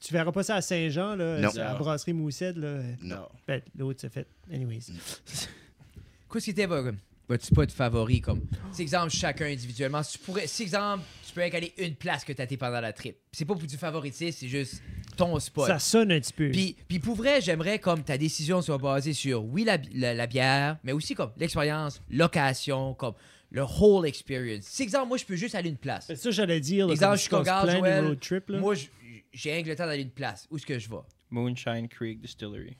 [0.00, 1.50] Tu, verras pas ça à Saint-Jean, là, Non.
[1.52, 2.56] c'est à la brasserie Moussette.
[2.56, 2.80] Là.
[3.02, 3.28] Non.
[3.46, 4.26] Ben, l'autre, c'est fait.
[4.52, 4.80] Anyways.
[6.32, 6.92] Qu'est-ce qui était votre,
[7.28, 8.40] votre spot favori comme
[8.72, 12.32] c'est exemple chacun individuellement si tu pourrais si exemple tu peux aller une place que
[12.32, 14.82] t'as été pendant la trip c'est pas pour du favoritisme c'est juste
[15.16, 16.50] ton spot Ça sonne un petit peu.
[16.50, 20.26] puis puis pour vrai j'aimerais comme ta décision soit basée sur oui la, la, la
[20.26, 23.14] bière mais aussi comme l'expérience location comme
[23.52, 26.58] le whole experience si exemple moi je peux juste aller une place C'est ça, j'allais
[26.58, 26.88] dire.
[26.88, 28.58] Là, Exemple, comme je suis comme, Joël, road trips, là.
[28.58, 28.86] moi je-
[29.34, 30.96] j'ai rien que le temps d'aller une place où est-ce que je vais?
[31.30, 32.76] Moonshine Creek Distillery.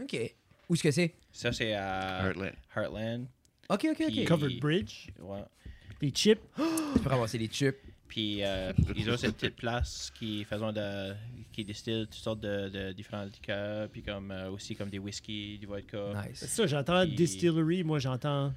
[0.00, 0.34] ok
[0.68, 1.14] où est-ce que c'est?
[1.30, 2.52] Ça, c'est à Heartland.
[2.74, 3.26] Heartland.
[3.68, 5.08] ok ok ok Puis- Covered Bridge?
[5.20, 5.42] Ouais.
[6.00, 6.40] Les chips?
[6.94, 7.76] tu peux ramasser les chips
[8.08, 11.14] Puis euh, ils ont cette petite place qui faisant de
[11.52, 15.58] qui distille toutes sortes de, de différents liqueurs, puis comme euh, aussi comme des whisky,
[15.58, 16.12] du vodka.
[16.26, 18.52] nice C'est ça, j'entends Puis- distillery, moi j'entends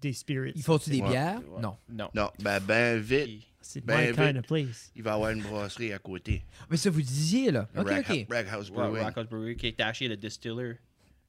[0.00, 0.52] des spirits.
[0.56, 1.08] ils font-tu des Ouais.
[1.10, 1.40] bières?
[1.50, 1.60] Ouais.
[1.62, 2.10] non Non.
[2.14, 4.92] Non, ben, ben vite, Puis- C'est Ben, my kind of place.
[4.94, 6.44] il va y avoir une brasserie à côté.
[6.68, 9.04] mais ça vous disiez là ok Rag, ok Rag House Ouais, Brewing.
[9.04, 10.74] Rockhouse Brewery, qui est acheté le distiller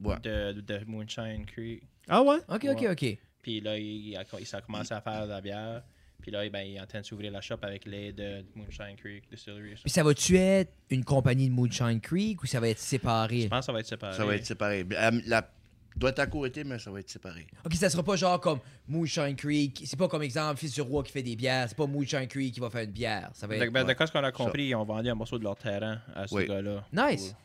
[0.01, 0.19] Ouais.
[0.21, 1.83] de, de Moonshine Creek.
[2.09, 2.37] Ah ouais?
[2.49, 2.89] ok ok Ouais.
[2.89, 5.83] ok Puis là, il, il a, il a commencé à faire de la bière.
[6.21, 8.95] Puis là, ben, il est en train de s'ouvrir la shop avec l'aide de Moonshine
[8.97, 9.75] Creek Distillery.
[9.75, 13.41] Puis ça va-tu être une compagnie de Moonshine Creek ou ça va être séparé?
[13.41, 14.17] Je pense que ça va être séparé.
[14.17, 14.85] Ça va être séparé.
[14.91, 15.49] Euh, La,
[15.95, 17.47] doit être à côté, mais ça va être séparé.
[17.65, 19.83] Ok, ça sera pas genre comme Moonshine Creek.
[19.85, 21.67] C'est pas comme exemple Fils du Roi qui fait des bières.
[21.69, 23.29] C'est pas Moonshine Creek qui va faire une bière.
[23.33, 23.71] Ça va De, être.
[23.71, 26.27] ben, quoi ce qu'on a compris, ils ont vendu un morceau de leur terrain à
[26.27, 26.47] ce Oui.
[26.47, 26.85] gars-là.
[26.91, 27.35] Nice.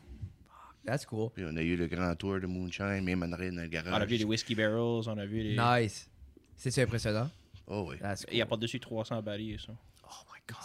[0.85, 1.29] That's cool.
[1.33, 3.93] Puis on a eu le grand tour de Moonshine, même en arrière dans le garage.
[3.93, 5.55] On a vu les Whiskey Barrels, on a vu les.
[5.57, 6.09] Nice.
[6.57, 7.29] C'est impressionnant?
[7.67, 7.97] Oh oui.
[7.99, 9.73] That's Il y a pas dessus 300 barils, ça.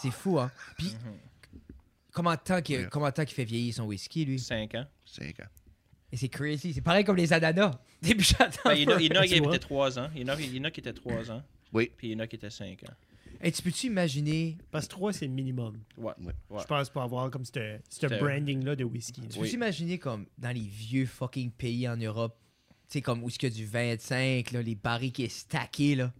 [0.01, 0.51] C'est fou, hein.
[0.77, 0.93] Puis,
[2.11, 2.89] comment de temps qu'il Yeah.
[2.89, 4.39] comment de temps qu'il fait vieillir son whisky, lui?
[4.39, 4.85] 5 ans.
[5.05, 5.45] 5 ans.
[6.11, 6.73] Et c'est crazy.
[6.73, 7.71] C'est pareil comme les ananas.
[8.01, 8.61] Des j'attends.
[8.69, 10.09] Ben, il y en a- il y en a qui étaient 3 ans.
[10.15, 11.43] Il y en a- il y en a qui étaient 3 ans.
[11.73, 11.91] Oui.
[11.97, 12.93] Puis il y en a qui étaient 5 ans.
[13.41, 14.57] Hey, tu peux-tu imaginer?
[14.71, 15.77] Parce que 3, c'est le minimum.
[15.97, 16.13] Ouais.
[16.21, 16.33] Ouais.
[16.49, 16.61] ouais.
[16.61, 19.21] Je pense pour avoir comme ce ce branding-là de whisky.
[19.27, 19.49] Tu Oui.
[19.49, 22.35] peux imaginer comme dans les vieux fucking pays en Europe,
[22.89, 25.95] tu sais, comme où il y a du 25, là, les barils qui est stacké,
[25.95, 26.11] là?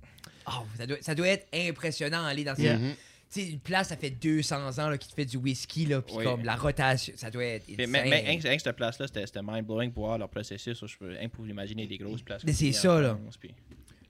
[0.47, 2.73] Oh, ça, doit, ça doit être impressionnant aller dans ces.
[2.75, 2.93] Mhm.
[2.93, 2.97] Tu
[3.29, 6.15] sais, une place, ça fait 200 ans là, qui te fait du whisky, là, puis
[6.17, 6.23] Oui.
[6.23, 7.65] comme la rotation, ça doit être.
[7.77, 10.83] Mais, mais, mais que cette place-là, c'était mind-blowing pour voir leur processus.
[10.85, 12.43] Je peux rien pour imaginer des grosses places.
[12.45, 13.17] Mais c'est ça, là.
[13.21, 13.53] France, puis-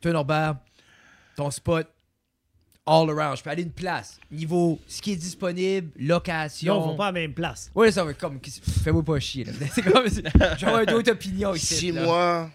[0.02, 0.58] Toi, Norbert,
[1.36, 1.88] ton spot,
[2.86, 3.38] all around.
[3.38, 4.20] Je peux aller une place.
[4.32, 6.82] Niveau ce qui est disponible, location.
[6.82, 7.70] on va pas à la même place.
[7.76, 8.40] Ouais, ça va comme.
[8.84, 9.52] Fais-moi pas chier, là.
[9.74, 10.06] C'est comme.
[10.58, 11.76] J'aurais d'autres opinions ici.
[11.76, 12.04] Si là.
[12.04, 12.52] moi,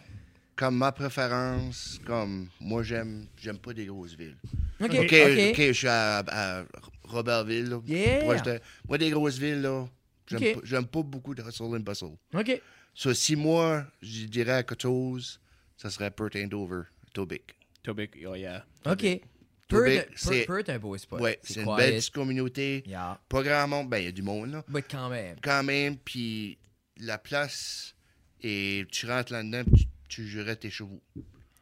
[0.57, 4.37] comme ma préférence, comme moi j'aime, j'aime pas des grosses villes.
[4.81, 6.65] Ok, Ok, je suis à, à
[7.05, 7.69] Robertville.
[7.69, 8.19] Là, Yeah.
[8.25, 9.87] proche de- moi, des grosses villes, là,
[10.27, 12.17] j'aime pas, j'aime pas beaucoup de hustle and bustle.
[12.35, 12.61] Ok.
[12.95, 15.41] So, si moi, je dirais quelque chose,
[15.77, 16.83] ça serait Perth Andover,
[17.15, 17.55] Tobic.
[17.83, 18.65] Tobic, oh yeah.
[18.85, 19.21] Ok.
[19.69, 21.21] Perth, c'est- Perth, un beau spot.
[21.21, 22.83] Ouais, c'est une belle petite communauté.
[22.87, 23.19] Yeah.
[23.29, 24.65] Pas grand monde, ben il y a du monde, là.
[24.69, 25.37] Mais quand même.
[25.43, 26.59] Quand même, puis
[27.01, 27.95] la place,
[28.43, 31.01] et tu rentres là-dedans, puis tu, tu jurais tes chevaux.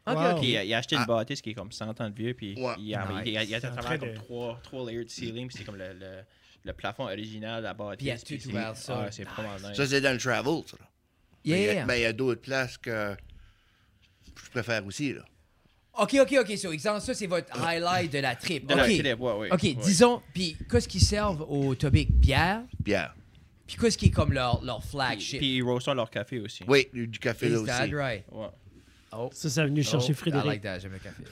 [0.07, 0.37] Ok, Wow.
[0.37, 0.43] ok.
[0.43, 1.01] Il a, il a acheté Ah.
[1.01, 2.73] une bâtisse qui est comme 100 ans de vieux, puis Ouais.
[2.79, 3.21] il, a, Nice.
[3.25, 6.21] il, a, il travaillé comme trois, trois layers de ceiling, puis c'est comme le, le,
[6.65, 8.23] le plafond original de la bâtisse.
[8.23, 9.03] Puis il a tout c'est- ouvert ça.
[9.07, 9.77] Ah, c'est vraiment nice.
[9.77, 10.77] Ça, c'est dans le travel, ça.
[10.79, 10.85] là.
[11.45, 11.85] Mais il y a- Yeah.
[11.85, 13.15] Mais il y a d'autres places que
[14.43, 15.21] je préfère aussi, là.
[15.99, 16.57] Ok, ok, ok.
[16.57, 18.65] Sur exemple, ça, c'est votre highlight de la trip.
[18.65, 18.79] De ok.
[18.79, 19.73] la télé, ouais, ouais, Ok, ouais.
[19.73, 23.13] disons, puis qu'est-ce qu'ils servent au Tobic Bière, Bière.
[23.75, 25.39] Puis qu'est-ce qui est comme leur, leur flagship?
[25.39, 26.63] puis ils roastent leur café aussi.
[26.67, 27.95] Oui, du café là Is that aussi.
[27.95, 28.23] right?
[28.31, 28.47] Ouais.
[29.13, 29.29] Oh.
[29.33, 30.45] Ça, c'est venu chercher Oh, I Frédéric.
[30.47, 31.23] like that, j'aime le café.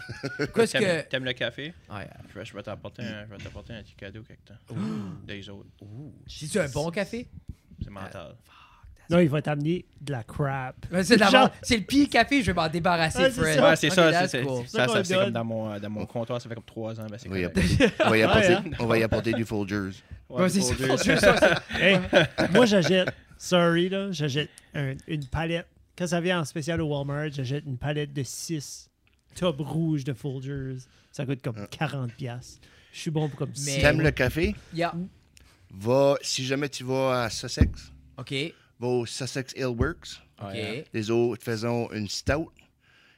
[0.54, 1.10] Qu'est-ce T'aimes que.
[1.10, 1.74] t'aimes le café?
[1.90, 2.08] Ouais.
[2.34, 4.76] Je vais, je vais t'apporter un, je vais t'apporter un petit cadeau quelque temps.
[5.26, 5.70] Des autres.
[6.28, 7.28] C'est-tu un bon café?
[7.82, 8.36] C'est mental.
[9.10, 10.76] Non, il va t'amener de la crap.
[11.04, 11.52] C'est de la Genre- merde.
[11.64, 13.56] C'est le pire café, je vais m'en débarrasser, Ouais, c'est Fred.
[13.56, 13.70] ça.
[13.70, 14.28] Ouais, c'est ça.
[14.28, 17.00] c'est- ça Ça, c'est comme dans mon, euh, dans mon comptoir, ça fait comme trois
[17.00, 17.08] ans.
[17.10, 17.58] Ben, c'est On va y correct.
[17.82, 18.64] apporter, on va y apporter, hein?
[18.80, 19.92] on va y apporter du Folgers.
[20.30, 20.76] Ouais, Ouais, c'est ça.
[20.76, 20.98] Folgers.
[20.98, 22.00] c'est ça, c'est- Hey,
[22.54, 25.68] moi, j'achète, sorry, là, j'achète un- une palette.
[25.98, 28.90] Quand ça vient en spécial au Walmart, j'achète une palette de 6
[29.36, 30.78] tubs rouges de Folgers.
[31.12, 32.08] Ça coûte comme 40$.
[32.16, 32.60] piastres.
[32.94, 33.82] Je suis bon pour comme Mais- ça.
[33.82, 34.56] T'aimes le café?
[34.74, 34.94] Yeah.
[35.72, 38.34] Va, si jamais tu vas à Sussex, Ok.
[38.80, 40.22] va au Sussex Ale Works.
[40.42, 40.48] Ok.
[40.54, 40.86] Ouais.
[40.94, 42.50] Les autres faisons une stout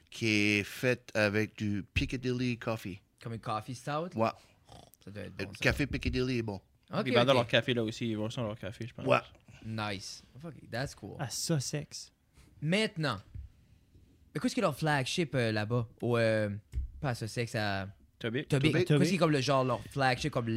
[0.09, 2.99] qui est faite avec du Piccadilly Coffee.
[3.21, 4.09] Comme une coffee stout?
[4.15, 4.29] Ouais,
[5.05, 5.51] Ça doit être le bon.
[5.53, 5.59] ça.
[5.61, 6.59] café Piccadilly est bon.
[7.05, 8.09] Ils vendent leur café là aussi.
[8.09, 9.05] Ils roastent leur café, je pense.
[9.05, 9.19] Ouais.
[9.65, 10.23] Nice.
[10.41, 11.15] Fuck it, that's cool.
[11.19, 12.11] À Sussex.
[12.61, 13.19] Maintenant,
[14.33, 15.87] mais qu'est-ce que leur flagship euh, là-bas?
[16.01, 16.49] Au, euh,
[16.99, 18.45] pas à Sussex, à Toby?
[18.45, 18.71] Tobic.
[18.71, 18.87] Tobic.
[18.87, 20.55] Qu'est-ce qui est comme le genre, leur flagship, comme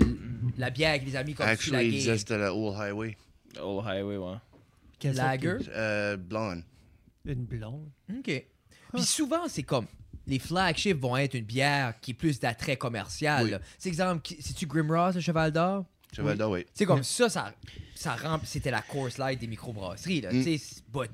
[0.56, 1.98] la bière avec les amis, comme sur Actually, il game?
[2.00, 3.16] disait c'était la Old Highway.
[3.60, 4.36] Old Highway, ouais.
[4.98, 5.56] Quelle Lager?
[5.70, 6.62] Euh, blonde.
[7.24, 7.90] Une blonde.
[8.10, 8.46] OK.
[8.92, 9.86] Puis souvent, c'est comme
[10.26, 13.44] les flagships vont être une bière qui est plus d'attrait commercial.
[13.44, 13.54] Oui.
[13.78, 15.84] C'est exemple, c'est-tu Grimross, le Cheval d'Or?
[16.14, 16.64] Cheval d'or, oui.
[16.74, 17.54] C'est comme ça, ça,
[17.94, 20.20] ça rend- c'était la course light des microbrasseries.
[20.22, 20.32] là.
[20.32, 20.42] Mm.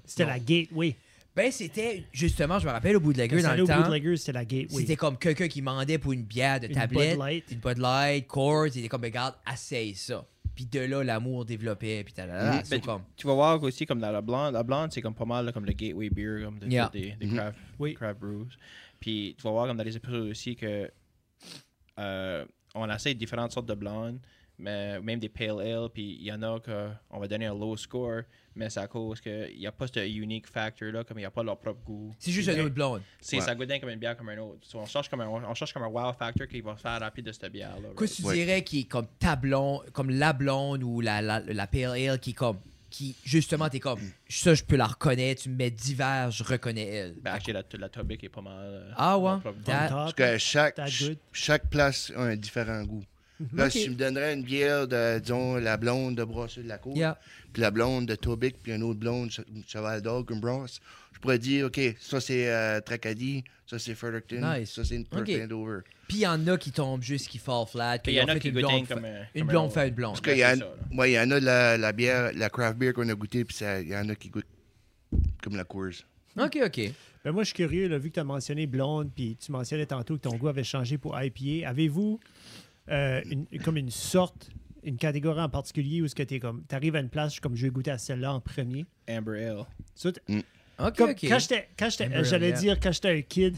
[0.05, 0.29] C'était non.
[0.31, 0.97] la Gateway.
[1.35, 3.67] Ben, c'était, justement, je me rappelle au bout de la gueule dans C'était le au
[3.67, 3.81] temps.
[3.83, 4.81] Bootlegger, c'était la Gateway.
[4.81, 7.11] C'était comme quelqu'un qui demandait pour une bière de Une tablette.
[7.13, 7.45] Bud Light.
[7.53, 8.67] Une Bud Light, Coors.
[8.67, 10.27] Il était comme, regarde, essaye ça.
[10.57, 12.03] Puis de là, l'amour développait.
[12.05, 12.13] Puis.
[12.21, 12.61] Mhm.
[12.65, 13.03] C'est Ben, comme.
[13.17, 14.55] Tu vas voir aussi comme dans la blonde.
[14.55, 16.91] La blonde, c'est comme pas mal là, comme le gateway beer, comme de, Yeah.
[16.93, 17.37] des, des Mhm.
[17.37, 17.95] craft, Oui.
[17.95, 18.49] craft brews.
[18.99, 20.91] Puis tu vas voir comme dans les épisodes aussi que
[21.99, 24.19] euh, on essaie différentes sortes de blondes,
[24.61, 25.89] mais même des pale ale.
[25.93, 28.23] Puis il y en a qu'on va donner un low score,
[28.55, 31.27] mais c'est à cause qu'il n'y a pas ce unique factor là, comme il n'y
[31.27, 32.15] a pas leur propre goût.
[32.19, 33.03] C'est juste un autre blonde.
[33.21, 33.43] C'est Ouais.
[33.43, 34.59] ça goûte bien comme une bière comme un autre.
[34.63, 37.27] So, on cherche comme un on cherche comme un wow factor qui va faire rapide
[37.27, 37.89] de cette bière là.
[37.99, 38.35] Qu'est-ce que tu Ouais.
[38.35, 42.19] dirais qui est comme ta blonde, comme la blonde ou la, la, la pale ale
[42.21, 42.59] qui est comme.
[42.91, 44.01] Qui, justement, t'es comme.
[44.29, 45.43] Ça, je peux la reconnaître.
[45.43, 47.15] Tu me mets divers, je reconnais elle.
[47.23, 48.57] Ben, actually, la, la Tobic est pas mal.
[48.59, 49.35] euh, Ah ouais?
[49.65, 49.91] That-.
[49.91, 50.81] Parce que chaque,
[51.33, 53.05] chaque place a un différent goût.
[53.55, 56.79] Là, si tu me donnerais une bière de, disons, la blonde de Brasseux de la
[56.95, 57.19] Yeah.
[57.53, 60.81] puis la blonde de Tobic, puis une autre blonde, Che- Cheval d'Or, comme Bronze,
[61.15, 64.73] je pourrais dire, OK, ça c'est euh, Tracadie, ça c'est Fredericton, Nice.
[64.73, 65.41] ça c'est une Perth Ok.
[65.45, 65.79] Andover.
[66.09, 67.99] Puis il y en a qui tombent juste, qui fall flat.
[67.99, 70.13] Puis il y en a qui une goûtent comme un- une blonde fait une blonde.
[70.13, 70.45] Parce qu'il y,
[71.19, 74.09] en a la, la bière, la craft beer qu'on a goûté, puis il y en
[74.09, 74.45] a qui goûtent
[75.43, 75.93] comme la Coors.
[76.39, 76.81] Ok, ok.
[77.25, 79.85] Ben moi, je suis curieux, là, vu que tu as mentionné blonde, puis tu mentionnais
[79.87, 81.69] tantôt que ton goût avait changé pour IPA.
[81.69, 82.19] Avez-vous
[82.89, 84.51] euh, une- comme une sorte,
[84.83, 87.41] une catégorie en particulier où ce que tu comme, arrives à une place, je suis
[87.41, 88.87] comme je vais goûter à celle-là en premier?
[89.09, 89.65] Amber Ale.
[89.95, 90.21] Ça, t-
[90.79, 91.19] Ok, comme, ok.
[91.29, 92.59] Quand j'étais, quand j'étais- j'allais yeah.
[92.59, 93.57] dire quand j'étais un kid,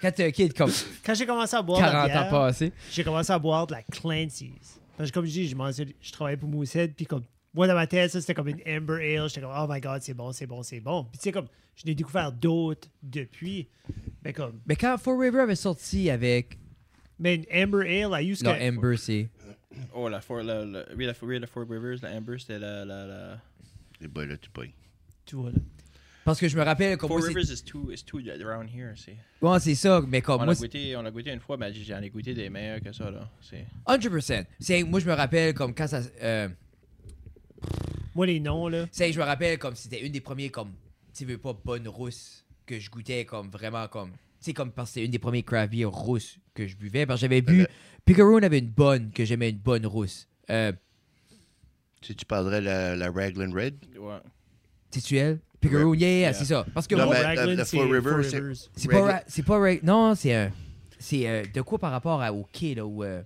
[0.00, 0.70] Quand t'es un kid comme
[1.06, 2.72] quand j'ai commencé à boire de la 40 ans passés.
[2.90, 4.80] j'ai commencé à boire de la Clancy's.
[4.96, 7.22] Parce que comme je dis, je, travaillais pour Moosehead, puis comme
[7.54, 9.28] moi dans ma tête, ça c'était comme une Amber Ale.
[9.28, 11.04] J'étais comme oh my god, c'est bon, c'est bon, c'est bon.
[11.04, 13.68] Puis tu sais comme je n'ai découvert d'autres depuis.
[14.24, 16.58] Mais comme Mais quand Four River avait sorti avec.
[17.22, 19.28] Mais une Amber Ale, I used Non, Amber, c'est.
[19.94, 22.84] Oh, la Four, la, la, oui, la, oui, la Four Rivers, la Amber, c'était la,
[22.84, 23.40] la, la...
[24.02, 24.74] Et ben là, tu payes.
[25.24, 25.58] tu vois là.
[26.24, 28.68] Parce que je me rappelle comme Four moi, c'est- Rivers is too, is too around
[28.68, 29.16] here, c'est...
[29.40, 31.56] Ouais, c'est ça, mais comme On moi, l'a c'est- goûté, on l'a goûté une fois,
[31.56, 33.28] mais j'en ai goûté des meilleurs que ça, là.
[33.40, 33.64] C'est...
[33.88, 34.44] 100%.
[34.60, 36.00] C'est, moi, je me rappelle comme quand ça.
[36.22, 36.48] euh,
[38.14, 38.86] Moi les noms là.
[38.92, 40.72] c'est, je me rappelle comme c'était une des premiers, comme,
[41.14, 44.12] tu veux pas, bonne rousse que je goûtais, comme vraiment, comme.
[44.42, 47.06] Tu sais, comme parce que c'était une des premiers craft beer rousses que je buvais.
[47.06, 47.62] Parce que j'avais bu.
[47.62, 47.66] Euh,
[48.04, 50.26] Picaroon avait une bonne, que j'aimais une bonne rousse.
[50.50, 50.72] Euh,
[52.02, 54.18] Si tu parlerais la, la Raglan Red, Ouais.
[54.90, 55.38] C'est-tu elle?
[55.60, 56.32] Picaroon, yeah, yeah, Yeah.
[56.34, 56.66] c'est ça.
[56.74, 58.94] Parce que Non, moi, mais- Raglan, la- la c'est Four Rivers, c'est- c'est pas.
[59.00, 59.58] Raglan- ra- C'est pas.
[59.60, 60.50] ra- Non, c'est un.
[60.98, 63.04] C'est euh, de quoi par rapport à, au quai, là, où.
[63.04, 63.22] euh,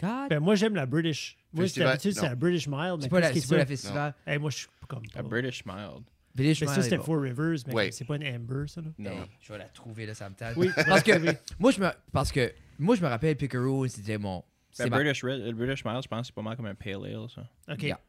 [0.00, 0.30] God?
[0.30, 1.36] Ben, moi j'aime la British.
[1.52, 2.96] Moi c'est Festival- d'habitude c'est la British Mild.
[2.96, 3.66] mais c'est pas, la, qu'est-ce c'est pas la ça?
[3.66, 4.14] festival.
[4.26, 5.02] Hey, moi je suis comme.
[5.14, 6.04] A British mild.
[6.34, 6.98] Village Mais ça c'était.
[6.98, 8.88] Four Rivers, mais c'est pas une Amber ça là.
[8.98, 9.26] Hey, Non.
[9.40, 10.56] je vais la trouver, là, ça me tente.
[10.56, 11.12] Oui, Parce que,
[11.58, 14.44] moi, je me, parce que moi, je me rappelle Picaroon, c'était mon.
[14.70, 16.74] C'est Le ma- British, Red, le British mild, je pense, c'est pas mal comme un
[16.76, 17.42] pale ale, ça.
[17.68, 17.82] Ok.
[17.82, 18.00] Yeah.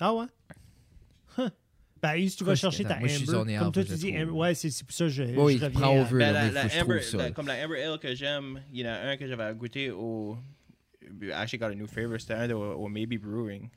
[0.00, 0.26] Ah ouais?
[1.36, 1.50] Huh.
[2.02, 3.58] Ben, Yves, tu vas chercher ta moi, je suis Amber.
[3.58, 4.16] Comme toi, tu dis.
[4.16, 4.30] Amber.
[4.32, 5.88] Ouais, c'est pour ça que je, Oui, je reviens.
[5.88, 6.18] over.
[6.18, 9.54] Ben, la, comme la Amber Ale que j'aime, il y en a un que j'avais
[9.54, 10.36] goûté au.
[11.22, 13.68] I actually got a new favorite, c'était un au Maybe Brewing.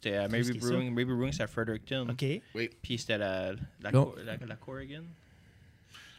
[0.00, 0.56] C'était à Maybe?
[0.58, 0.94] Brewing.
[0.94, 2.06] Maybe Brewing, c'est à Fredericton.
[2.10, 2.24] Ok.
[2.82, 5.02] Puis c'était la, la, la, la Corrigan?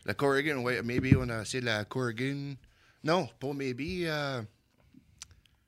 [0.06, 2.56] la Corrigan, ouais, maybe on a essayé la Corrigan.
[3.04, 4.42] Non, pas maybe, euh,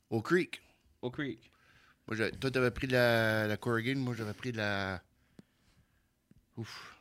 [0.10, 0.62] au Creek.
[1.02, 1.50] Au Creek.
[2.08, 5.02] Moi, toi, t'avais pris la, la Corrigan, moi, j'avais pris la.
[6.58, 6.96] Ouf.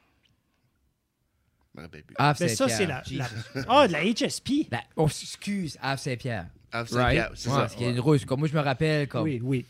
[1.75, 2.15] Je me rappelle plus.
[2.19, 3.29] Havre Mais ça, c'est Saint-Pierre.
[3.55, 3.65] la.
[3.69, 4.69] Ah, de la HSP.
[4.71, 6.47] La- oh, excuse, Havre Saint-Pierre.
[6.73, 7.31] Ah, c'est Right?
[7.35, 7.61] c'est Ouais, ça.
[7.63, 8.25] parce qu'il y a une rousse.
[8.25, 9.25] Comme moi, je me rappelle, comme.
[9.25, 9.67] Oui, oui.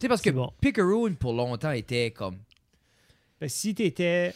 [0.00, 0.50] Tu sais, parce que bon.
[0.60, 2.38] Picaroon, pour longtemps, était comme.
[3.40, 4.32] Ben, si tu étais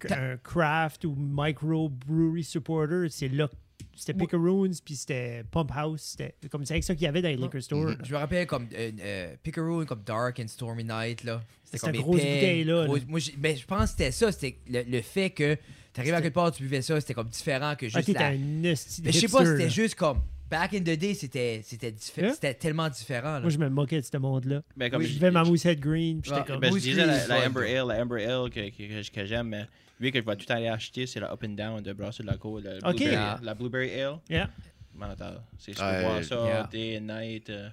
[0.00, 3.48] T'as- un craft ou micro brewery supporter, c'est là.
[3.96, 6.02] C'était Picaroons, puis c'était Pump House.
[6.18, 7.90] C'était comme c'est avec ça qu'il y avait dans les liquor stores.
[7.90, 7.98] Mhm.
[8.04, 11.42] Je me rappelle comme euh, euh, Picaroon, comme Dark and Stormy Night, là.
[11.62, 13.04] C'était comme grosse épais, bouteille-là, grosse- là.
[13.08, 14.32] Moi, j'ai- ben, je pense que c'était ça.
[14.32, 15.56] C'était le, le fait que
[15.92, 18.26] t'arrives à quelque part, tu buvais ça, c'était comme différent que Ah, juste t'étais la...
[18.30, 19.68] un Mais je sais pas, c'était là.
[19.68, 20.20] juste comme.
[20.58, 23.34] Back in the day, c'était c'était diffé- c'était tellement différent.
[23.34, 23.40] Là.
[23.40, 24.62] Moi, je me moquais de ce monde-là.
[24.76, 26.60] Ben, comme je je- buvais ma moussette green, puis Ouais, j'étais comme.
[26.60, 27.46] Ben, je Moose disais la, ouais.
[27.46, 29.66] Amber Ale, la Amber Ale que, que, que, que j'aime, mais
[29.98, 32.30] lui que je vais tout aller acheter, c'est la Up and Down de Brasserie de
[32.30, 32.96] la Côte, la Ok.
[32.96, 33.40] Blueberry, Ah.
[33.42, 34.18] la Blueberry Ale.
[34.30, 34.50] Yeah.
[34.94, 35.42] Mental.
[35.58, 36.68] C'est je Ouais, peux boire ça yeah.
[36.70, 37.50] day and night.
[37.50, 37.68] euh.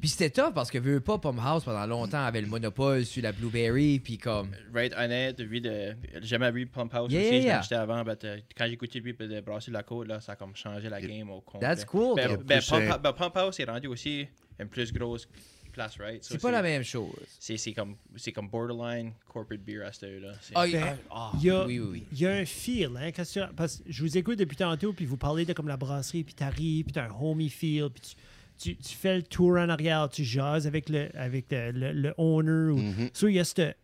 [0.00, 3.22] Puis c'était tough parce que veux pas Pump House pendant longtemps avait le monopole sur
[3.22, 4.50] la Blueberry, puis comme.
[4.72, 5.96] Right, honnête, lui de.
[6.14, 7.58] J'ai jamais vu Pump House Yeah, aussi, yeah, yeah.
[7.60, 10.32] acheté avant, but, euh, quand j'ai écouté lui de Brasserie de la Côte, là, ça
[10.32, 11.66] a comme changé la game au complet.
[11.66, 12.14] That's cool.
[12.16, 14.26] Ben, ben, Pump, ben, Pump House est rendu aussi
[14.60, 15.26] une plus grosse
[15.72, 16.22] place, right?
[16.24, 17.10] So, C'est pas la même chose.
[17.38, 19.92] C'est comme, c'est comme borderline corporate beer à.
[19.92, 20.20] C'est-
[20.54, 22.02] Ah, Ben, ah, ah, il y a- oui, oui, oui.
[22.12, 24.92] Il y a un feel, hein, quand tu- parce que je vous écoute depuis tantôt,
[24.92, 28.00] puis vous parlez de comme la brasserie, puis t'arrives, puis t'as un homey feel, puis
[28.10, 28.16] tu,
[28.58, 32.14] tu, tu fais le tour en arrière, tu jases avec le, avec le, le, le
[32.18, 32.72] owner.
[32.72, 32.80] Ou.
[33.12, 33.76] So, il y a cette,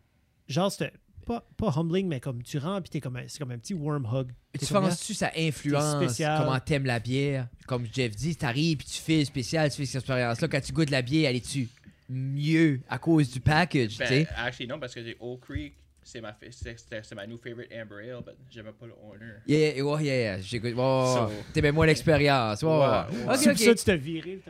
[0.49, 0.95] genre, cette,
[1.27, 3.75] pas, pas humbling, mais comme tu rentres, puis t'es comme un, c'est comme un petit
[3.75, 4.33] warm hug.
[4.59, 6.43] Tu penses-tu ça influence spécial.
[6.45, 7.47] comment t'aimes la bière?
[7.67, 10.49] Comme Jeff dit, t'arrives puis tu fais spécial, tu fais cette expérience-là.
[10.49, 11.69] Quand tu goûtes la bière, elle est-tu
[12.09, 14.29] mieux à cause du package, tu Ben, sais?
[14.37, 18.23] actually, non, parce que j'ai Oak Creek, c'est ma, c'est ma new favorite Amber Ale,
[18.27, 19.35] mais j'aimais pas le owner.
[19.47, 20.41] Yeah, yeah, yeah, yeah.
[20.41, 20.75] J'écoute.
[20.77, 22.63] Oh, So- T'es bien moins l'expérience.
[22.63, 22.87] Ouais, Ouais, ouais.
[23.27, 23.35] ouais.
[23.35, 24.41] Ok, C'est pour ça tu t'as viré.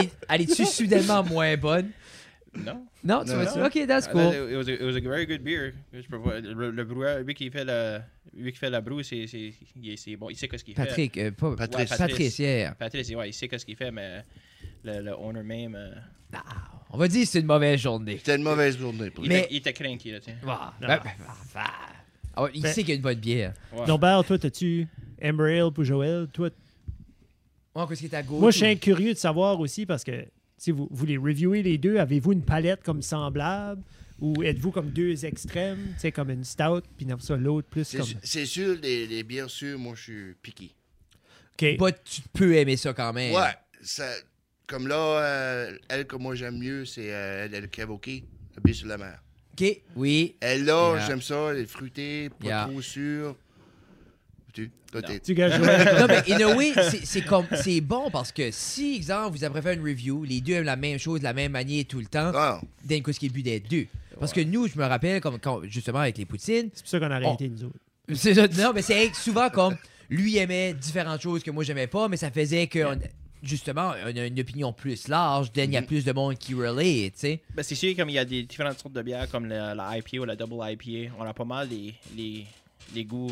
[0.00, 1.90] est- elle est-tu soudainement moins bonne?
[2.54, 2.86] Non.
[3.04, 3.42] Non, tu Non.
[3.42, 3.80] vois-tu?
[3.80, 4.50] Ok, that's Ah, cool.
[4.50, 5.74] It was, a, it was a very good beer.
[5.92, 8.02] Le, le brouilleur, lui qui fait la,
[8.34, 10.86] lui qui fait la broue, c'est, c'est, bon, il sait ce qu'il fait.
[10.86, 11.90] Patrick, euh, pas Patrice.
[11.90, 12.74] Ouais, Patrice, yeah.
[12.74, 14.24] Patrice, ouais, il sait ce qu'il fait, mais
[14.84, 15.90] le, le owner même, euh,
[16.32, 18.16] Ah, on va dire que c'est une mauvaise journée.
[18.18, 19.24] C'était une mauvaise journée pour.
[19.26, 20.36] Mais- il était cranky, là, tiens.
[20.46, 21.00] Ah, ben, ben,
[21.54, 21.62] ben,
[22.36, 23.54] ah il Ben- sait qu'il y a une bonne bière.
[23.72, 23.86] Ouais.
[23.86, 24.86] Norbert, toi, t'as-tu
[25.22, 26.26] Amber Ale pour Joël?
[26.32, 26.50] Toi,
[27.74, 28.40] Ouais, qu'est-ce qui est à gauche?
[28.40, 30.24] Moi, je suis curieux de savoir aussi parce que
[30.56, 33.82] si vous, vous les reviewez les deux, avez-vous une palette comme semblable
[34.18, 37.98] ou êtes-vous comme deux extrêmes, tu sais, comme une stout, puis ça, l'autre plus C'est
[37.98, 38.08] comme.
[38.22, 40.70] C'est sûr, les, les bières sûres, moi, je suis piqué.
[41.52, 41.76] OK.
[41.76, 43.34] Pas, tu peux aimer ça quand même.
[43.34, 44.10] Ouais, ça,
[44.66, 48.24] comme là, euh, elle que moi j'aime mieux, c'est euh, elle, elle Kevoki,
[48.56, 49.22] le bière sur la mer.
[49.58, 50.36] OK, oui.
[50.40, 51.06] Elle là, Yeah.
[51.06, 52.68] j'aime ça, elle est fruitée, pas Yeah.
[52.70, 53.36] trop sûre.
[54.52, 55.50] Tu, toi, t'es- Tu Joël,
[56.00, 59.44] non, mais in a way, c'est- c'est comme c'est bon parce que si, exemple, vous
[59.44, 61.98] avez fait une review, les deux aiment la même chose, de la même manière tout
[62.00, 62.32] le temps,
[62.84, 63.86] d'un coup, ce qui est le but d'être deux?
[64.18, 66.98] Parce que nous, je me rappelle, comme quand, justement avec les poutines, c'est pour ça
[67.00, 67.76] qu'on a arrêté, nous autres.
[68.14, 69.76] c'est ça, non, mais c'est souvent comme
[70.08, 72.98] lui aimait différentes choses que moi j'aimais pas, mais ça faisait que on-
[73.46, 76.54] justement, on a une opinion plus large, then il y a plus de monde qui
[76.54, 77.42] relate, tu sais.
[77.54, 79.96] Ben, c'est sûr, comme il y a des différentes sortes de bières, comme la, la
[79.98, 82.46] IPA ou la Double IPA, on a pas mal les, les,
[82.94, 83.30] les goûts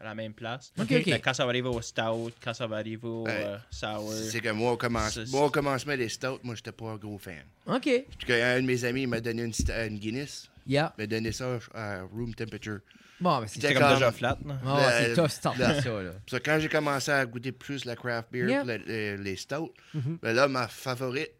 [0.00, 0.72] à la même place.
[0.78, 1.20] Ok, Mais ok.
[1.24, 3.30] Quand ça va arriver au Stout, quand ça va arriver au Ouais.
[3.44, 4.12] euh, Sour.
[4.12, 6.96] c'est que moi, au, commence- C'est- moi, au commencement des stouts, moi, j'étais pas un
[6.96, 7.42] gros fan.
[7.66, 7.88] OK.
[8.10, 10.92] Parce qu'un de mes amis il m'a donné une, st- une Guinness, Yeah.
[10.98, 12.80] il m'a donné ça à room temperature.
[13.20, 14.38] Bon, mais c'est comme comme- déjà flat.
[14.44, 14.58] là.
[14.66, 16.12] oh, c'est tough start le- ça, là.
[16.28, 18.64] Ça, quand j'ai commencé à goûter plus la craft beer, Yeah.
[18.64, 20.18] puis le- le- les stouts, Mhm.
[20.20, 21.32] ben là, ma favorite,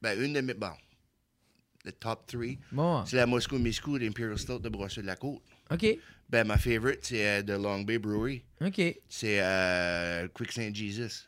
[0.00, 0.70] ben une de mes, bon,
[1.84, 5.42] le top 3, Bon, c'est la Moscow Miscou, l'Imperial Stout de Brosseux de la Côte.
[5.70, 5.98] OK.
[6.28, 8.44] Ben, ma favorite, c'est euh, de Long Bay Brewery.
[8.60, 8.66] OK.
[8.78, 10.74] OK, C'est euh, Quick St.
[10.74, 11.26] Jesus.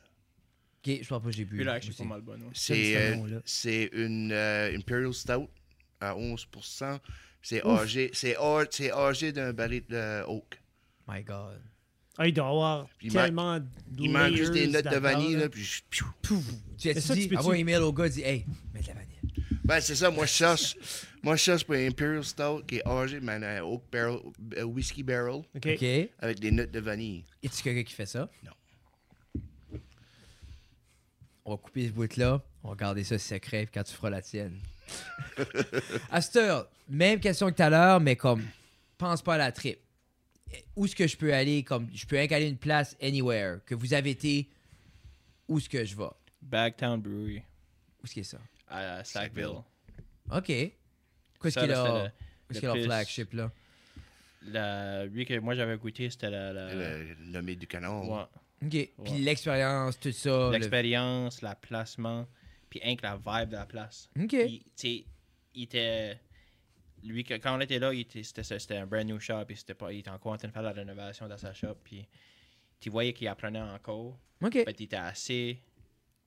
[0.84, 1.62] je pense pas que j'ai bu.
[1.62, 1.98] Là, c'est aussi.
[2.02, 2.32] pas mal bon.
[2.32, 2.38] ouais.
[2.54, 5.48] C'est J'aime ce euh, c'est une euh, Imperial Stout
[6.00, 6.98] à 11%.
[7.48, 8.36] C'est âgé, c'est
[8.92, 10.60] âgé d'un baril de oak.
[11.08, 11.62] My God.
[12.18, 13.64] Ah, il doit avoir tellement de
[13.98, 15.48] Il manque juste des notes de vanille, là.
[15.48, 16.04] puis je- piou.
[16.20, 16.44] Pouf.
[16.76, 18.92] Tu as ça, dit, tu envoie un email au gars, dis, hey, mets de la
[18.92, 19.16] vanille.
[19.64, 20.76] Ben, c'est ça, moi, je cherche,
[21.22, 24.18] moi, je cherche pour un Imperial Stout qui est âgé, mais un oak barrel,
[24.58, 25.84] euh, whiskey barrel, OK.
[26.18, 27.24] Avec des notes de vanille.
[27.42, 28.28] a-tu quelqu'un qui fait ça?
[28.44, 29.80] Non.
[31.46, 32.42] On va couper ce bout-là.
[32.62, 34.60] On va garder ça secret puis quand tu feras la tienne.
[36.10, 38.44] Astor, même question que tout à l'heure, mais comme,
[38.96, 39.78] pense pas à la trip.
[40.76, 41.62] Où est-ce que je peux aller?
[41.62, 43.58] Comme, je peux aller une place anywhere.
[43.66, 44.48] Que vous avez été,
[45.46, 46.04] où est-ce que je vais?
[46.40, 47.38] Bagtown Brewery
[48.00, 48.38] Où est-ce qu'il est ça?
[48.70, 49.62] à Sackville.
[50.30, 50.46] OK.
[50.46, 52.12] Qu'est-ce qu'il a?
[52.48, 53.50] Qu'est-ce le qu'il a flagship, là?
[54.46, 58.16] La, lui que moi j'avais goûté, c'était la, la- Le, le nommé du canon.
[58.16, 58.24] ouais.
[58.64, 58.88] OK.
[59.04, 60.30] Puis l'expérience, tout ça.
[60.30, 62.26] le- l'expérience, la placement,
[62.68, 64.08] puis rien que la vibe de la place.
[64.18, 64.28] OK.
[64.28, 65.04] Puis, tu sais,
[65.54, 66.20] il était.
[67.04, 69.74] Lui, quand on était là, il était- c'était c'était un brand new shop, puis c'était
[69.74, 72.06] pas, il était encore en train de faire la rénovation dans sa shop, puis
[72.80, 74.18] tu voyais qu'il apprenait encore.
[74.42, 74.52] OK.
[74.52, 75.60] Fait il était assez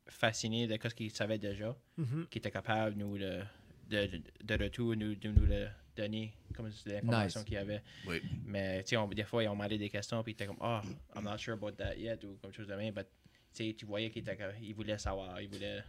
[0.08, 2.28] fasciné de ce qu'il savait déjà, Mhm.
[2.30, 3.44] qu'il était capable nous le,
[3.88, 7.48] de, de, de retour nous, de nous le donner comme l'information Nice.
[7.48, 7.84] qu'il avait.
[8.08, 8.22] Oui.
[8.46, 10.82] Mais tu sais, des fois, ils ont demandé des questions, puis il était comme, ah,
[11.16, 12.94] I'm not sure about that yet, ou comme chose de même.
[12.94, 13.08] But,
[13.54, 15.84] tu sais, tu voyais qu'il était, il voulait savoir, il voulait.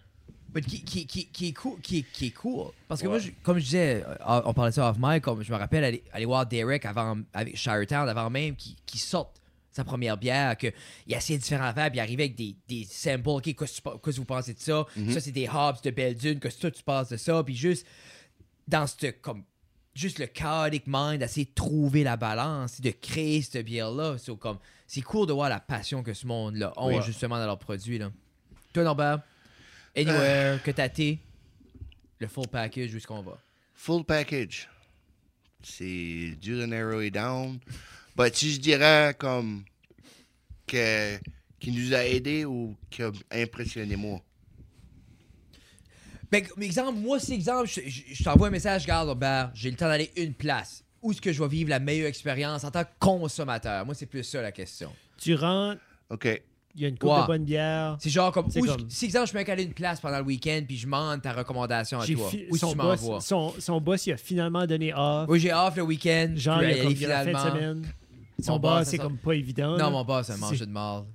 [0.69, 2.73] Qui, qui, qui, qui est cool, qui, est- qui est cool.
[2.87, 5.43] Parce que moi, je- comme je disais, euh, on parlait de ça off mic, comme
[5.43, 9.83] je me rappelle aller, aller voir Derek avant, avec Shiretown avant même qu'il sorte sa
[9.83, 10.75] première bière, qu'il
[11.09, 14.53] essayait différentes affaires, puis il arrivait avec des, des samples, ok, qu'est-ce que vous pensez
[14.53, 14.85] de ça?
[15.11, 17.43] Ça, c'est des hops de Belle Dune, qu'est-ce que tu penses de ça?
[17.43, 17.87] Puis juste,
[18.69, 19.45] dans ce, comme,
[19.95, 24.19] juste le chaotic mind, d'essayer de trouver la balance, de créer cette bière-là.
[24.19, 26.97] So, comme, c'est cool de voir la passion que ce monde-là a, Oui.
[27.07, 28.11] justement, dans leurs produits, là.
[28.75, 29.23] Toi, Norbert?
[29.97, 31.19] Anywhere que t'as été,
[32.19, 33.39] le full package, jusqu'on va?
[33.75, 34.69] Full package.
[35.63, 37.59] C'est dur de narrow it down.
[38.17, 39.65] But si je dirais comme
[40.67, 41.19] que
[41.61, 44.21] qui nous a aidé ou qui a impressionné moi.
[46.31, 49.77] Ben, exemple, moi, c'est exemple, je, je- je t'envoie un message, regarde, Norbert, j'ai le
[49.77, 50.83] temps d'aller une place.
[51.03, 53.85] Où est-ce que je vais vivre la meilleure expérience en tant que consommateur?
[53.85, 54.93] Moi, c'est plus ça la question.
[55.19, 56.43] Tu rentres, OK.
[56.75, 57.21] Il y a une coupe Ouais.
[57.23, 57.97] de bonne bière.
[58.01, 60.63] C'est genre comme, où comme- si exemple, je peux aller une place pendant le week-end
[60.67, 62.29] puis je demande ta recommandation à toi.
[62.31, 63.21] fi- Où son, tu boss, m'envoies?
[63.21, 65.27] son, son boss, il a finalement donné off.
[65.29, 66.33] Oui, j'ai off le week-end.
[66.35, 66.97] Genre, il a comme la fin de
[67.29, 67.45] finalement.
[67.51, 67.93] semaine.
[68.41, 69.73] Son Mon boss, c'est comme pas évident.
[69.73, 69.91] Non, là.
[69.91, 71.07] mon boss, un mangeur de marde.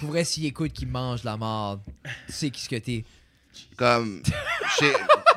[0.00, 1.80] Pour vrai, s'il écoute qu'il mange de la marde,
[2.26, 3.04] tu sais qui ce que t'es.
[3.76, 4.22] Comme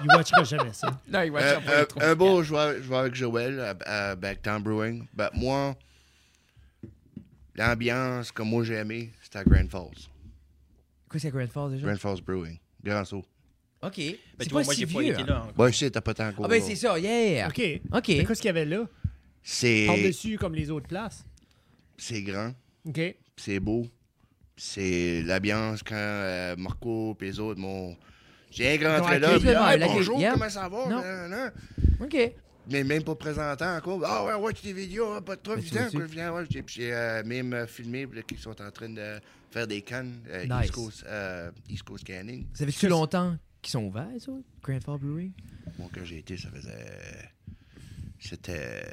[0.03, 0.88] Il watchera jamais ça.
[1.12, 5.06] Non, il un, un- un beau joueur, joueur avec Joël à, à Backtown Brewing.
[5.13, 5.75] Ben, moi,
[7.56, 10.09] l'ambiance que moi j'ai aimé, c'était à Grand Falls.
[11.09, 11.87] Quoi, c'est Grand Falls déjà?
[11.87, 12.59] Grand Falls Brewing.
[12.83, 13.25] Grand saut.
[13.81, 13.97] Ok.
[13.97, 15.13] Ben, C'est tu pas vois, moi, si j'ai pas vieux.
[15.13, 15.25] été hein.
[15.25, 15.53] là encore.
[15.53, 17.47] Bon, je sais, t'as pas tant Ah ben c'est ça, yeah!
[17.47, 17.61] OK.
[17.91, 18.07] Ok.
[18.09, 18.87] Mais qu'est-ce qu'il y avait là?
[19.41, 21.25] C'est Par-dessus, comme les autres places.
[21.97, 22.53] c'est grand.
[22.85, 23.15] OK.
[23.35, 23.87] c'est beau.
[24.55, 27.97] C'est l'ambiance quand euh, Marco et les autres m'ont.
[28.51, 30.87] J'ai Ils rentré là, L'accueil, bonjour, comment ça va?
[30.87, 31.01] Non.
[31.01, 31.51] Nan, nan.
[32.01, 32.15] Ok.
[32.69, 34.01] Mais même pas présentant encore.
[34.05, 36.45] Ah ouais, ouais, tu des vidéos, hein, pas de viens, quoi, viens, ouais.
[36.49, 39.20] J'ai- J'ai euh, même euh, filmé qu'ils sont en train de
[39.51, 40.66] faire des cannes euh, Nice.
[40.66, 42.45] East, Coast, euh, East Coast Canning.
[42.53, 44.32] Ça fait-tu longtemps qu'ils sont ouverts, ça?
[44.61, 45.32] Grand Fall Brewery?
[45.78, 47.30] Moi, quand j'ai été, ça faisait.
[48.20, 48.84] C'était.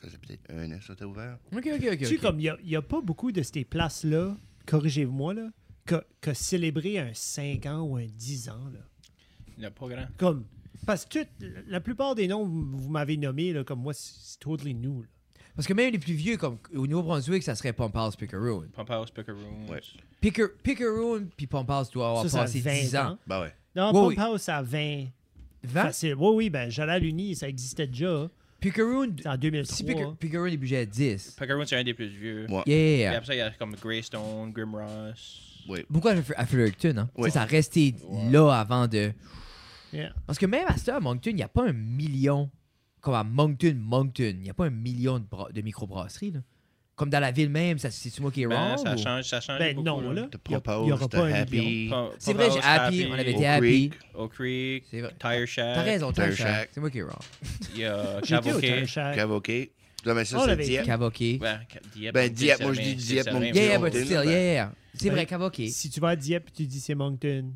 [0.00, 1.38] Ça faisait peut-être un an, ça était ouvert.
[1.52, 1.98] Ok, ok, ok.
[1.98, 4.36] Tu sais, comme il n'y a, pas beaucoup de ces places-là,
[4.66, 5.48] corrigez-moi, là,
[5.86, 8.68] qui a, qui a célébré un 5 ans ou un 10 ans.
[8.72, 8.80] Là.
[9.56, 10.06] Il n'y en a pas grand.
[10.18, 10.44] Comme,
[10.86, 11.28] Parce que tout-
[11.68, 15.02] la plupart des noms que vous vous m'avez nommés, là, comme moi, c'est totally new.
[15.02, 15.08] là.
[15.56, 18.66] Parce que même les plus vieux, comme au Nouveau-Brunswick, ça serait Pump House Pickeroon.
[18.72, 19.68] Pump House, Pickeroons.
[19.70, 19.80] Ouais.
[20.20, 23.06] Picker, Pickeroon puis Pump House doit avoir Ça, passé 20 10 ans.
[23.12, 23.18] ans.
[23.26, 23.52] Ben ouais.
[23.76, 24.38] Non, Oui, oui.
[24.38, 25.06] Ça a 20.
[25.62, 25.82] 20?
[25.84, 26.14] Facile.
[26.18, 28.28] Oui, oui, ben j'allais à l'Uni, ça existait déjà.
[28.60, 29.76] Pickeroon, C'est en si 2003.
[29.86, 31.36] Picker- Pickeroon est budget à 10.
[31.38, 32.46] Pickeroons, c'est un des plus vieux.
[32.50, 32.62] Ouais.
[32.66, 33.12] Yeah.
[33.12, 35.62] après ça, il y a comme Greystone, Grimross.
[35.68, 35.84] Oui.
[35.88, 36.16] Beaucoup à,
[36.46, 37.10] Fredericton, hein?
[37.16, 37.30] Ouais.
[37.30, 38.30] Ça, ça a resté Ouais.
[38.30, 39.12] là avant de.
[39.94, 40.12] Yeah.
[40.26, 42.50] Parce que même à ça, à Moncton, il n'y a pas un million.
[43.00, 46.32] Comme à Moncton, Moncton, il n'y a pas un million de, de microbrasseries.
[46.32, 46.40] Là.
[46.96, 48.78] Comme dans la ville même, ça, c'est moi qui est Ben, wrong.
[48.78, 49.86] ça ou- change, ça change Ben beaucoup.
[49.86, 50.28] non, là.
[50.44, 53.60] Pas The un Happy, C'est vrai, j'ai Happy, on avait été Oak Happy.
[53.90, 53.92] Creek.
[54.14, 55.12] Oak Creek, C'est vrai.
[55.20, 55.74] Tire Shack.
[55.74, 56.70] T'as raison, Tire Tire Shack.
[56.72, 57.18] C'est moi qui est wrong.
[57.74, 58.84] Il y a Cavoquet.
[59.14, 59.72] Cavoquet.
[60.04, 60.84] Là, mais ça, c'est l'avait Dieppe.
[60.86, 61.38] Cavoquet.
[61.40, 61.60] Ben,
[61.94, 62.14] Dieppe.
[62.14, 63.46] Ben, Dieppe, c'est moi, je dis Dieppe, Moncton.
[63.54, 64.24] Yeah, yeah, but still, ben.
[64.24, 64.72] yeah, yeah.
[64.94, 65.68] C'est Ben, vrai, Cavoquet.
[65.68, 67.52] Si tu vas à Dieppe et tu dis c'est Moncton.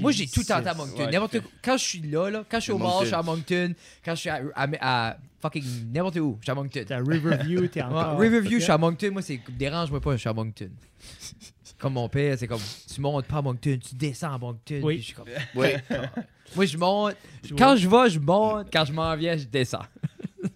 [0.00, 0.74] Moi, j'ai tout tenté à.
[0.74, 1.04] Moncton.
[1.04, 1.36] Ouais, N'importe.
[1.62, 3.74] Quand je suis là, là, quand je suis au C'est mall, je suis à Moncton.
[4.04, 4.68] Quand je suis à, à-
[5.10, 6.84] à fucking n'importe où, je suis à Moncton.
[6.86, 8.18] T'es à Riverview, t'es Ouais, encore.
[8.18, 9.10] Riverview, je suis à Moncton.
[9.12, 10.70] Moi, c'est dérange-moi pas, je suis à Moncton.
[11.78, 12.60] Comme mon père, c'est comme
[12.92, 14.80] tu montes pas à Moncton, tu descends à Moncton.
[14.82, 14.94] Oui.
[14.94, 15.68] puis je suis comme- Oui.
[16.56, 17.16] Moi, je monte.
[17.44, 18.68] Je Quand je vais, je monte.
[18.72, 19.82] Quand je m'en viens, je descends.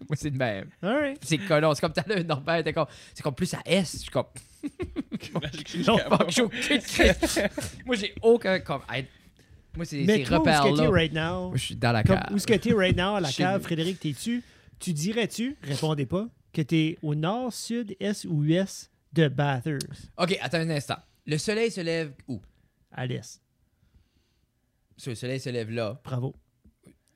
[0.08, 0.68] Moi, c'est le même.
[1.20, 1.74] C'est colon.
[1.74, 2.86] C'est comme à l'heure, Norbert était comme.
[3.12, 3.92] C'est comme plus à S.
[3.94, 4.24] Je suis comme.
[5.86, 7.42] Non, Fuck, j'ai aucune crise.
[7.84, 8.60] Moi, j'ai aucun.
[8.60, 8.82] Comme,
[9.76, 10.90] moi, c'est Mais ces toi, où est-ce que t'es repères-là.
[10.90, 11.48] right now?
[11.48, 12.32] Moi, je suis dans la Comme, cave.
[12.32, 13.64] où est-ce que t'es right now à la Chez cave, nous.
[13.64, 14.42] Frédéric, t'es-tu?
[14.78, 20.36] Tu dirais-tu, répondez pas, que t'es au nord, sud, est ou ouest de Bathurst, Ok,
[20.40, 20.96] attends un instant.
[21.26, 22.40] Le soleil se lève où?
[22.92, 23.40] À l'est.
[25.06, 26.00] Le soleil se lève là.
[26.04, 26.34] Bravo.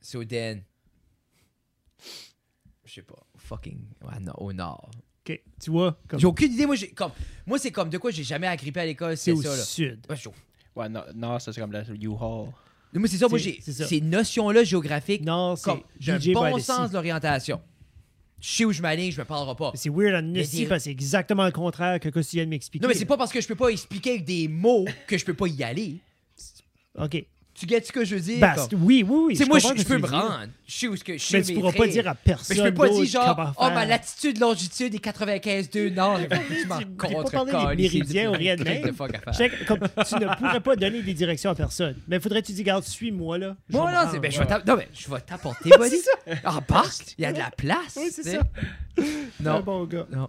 [0.01, 0.61] C'est au Den.
[2.85, 3.25] Je sais pas.
[3.37, 3.79] Fucking.
[4.03, 4.89] ouais, non, au nord.
[5.27, 5.41] OK.
[5.61, 6.65] Tu vois, comme J'ai aucune idée.
[6.65, 7.11] Moi, j'ai comme.
[7.45, 9.15] Moi, c'est comme de quoi j'ai jamais agrippé à l'école.
[9.17, 9.63] c'est C'est au ça, là.
[9.63, 10.05] sud.
[10.09, 10.29] Ouais, j'ai-
[10.75, 12.49] Ouais, non, non, ça c'est comme la U-Haul.
[12.93, 13.27] Moi, c'est ça.
[13.27, 15.25] Moi, j'ai ces notions-là géographiques.
[15.25, 17.61] Non, c'est j'ai un bon sens de l'orientation.
[18.39, 19.71] Je sais où je m'aligne, je me parlerai pas.
[19.73, 22.49] C'est weird en parce que c'est exactement le contraire que ce que tu viens de
[22.49, 22.83] m'expliquer.
[22.83, 25.23] Non, mais c'est pas parce que je peux pas expliquer avec des mots que je
[25.23, 25.99] peux pas y aller.
[26.99, 27.25] OK.
[27.55, 28.39] Tu gagnes ce que je veux dire?
[28.39, 29.33] Bah, comme- oui, oui, oui.
[29.33, 30.47] Tu sais, moi, je, peux me rendre.
[30.65, 32.57] Je sais où ce que je sais Mais tu pourras pas dire à Mais personne.
[32.57, 33.87] je peux pas dire genre, oh, ma faire.
[33.87, 36.19] latitude, longitude est 95,2 nord.
[36.61, 38.81] tu m'en peux pas contre parler des méridiens ou rien de même.
[38.81, 41.95] tu ne pourrais pas donner des directions à personne.
[42.07, 43.55] Mais faudrait que tu dis, garde, suis-moi là.
[43.69, 46.01] Moi, non, c'est, ben, je vais non, mais je vais t'apporter, buddy.
[46.43, 47.97] Ah, basta, il y a de la place.
[47.97, 48.39] Oui, c'est ça.
[49.39, 50.07] Non, bon gars.
[50.11, 50.27] non.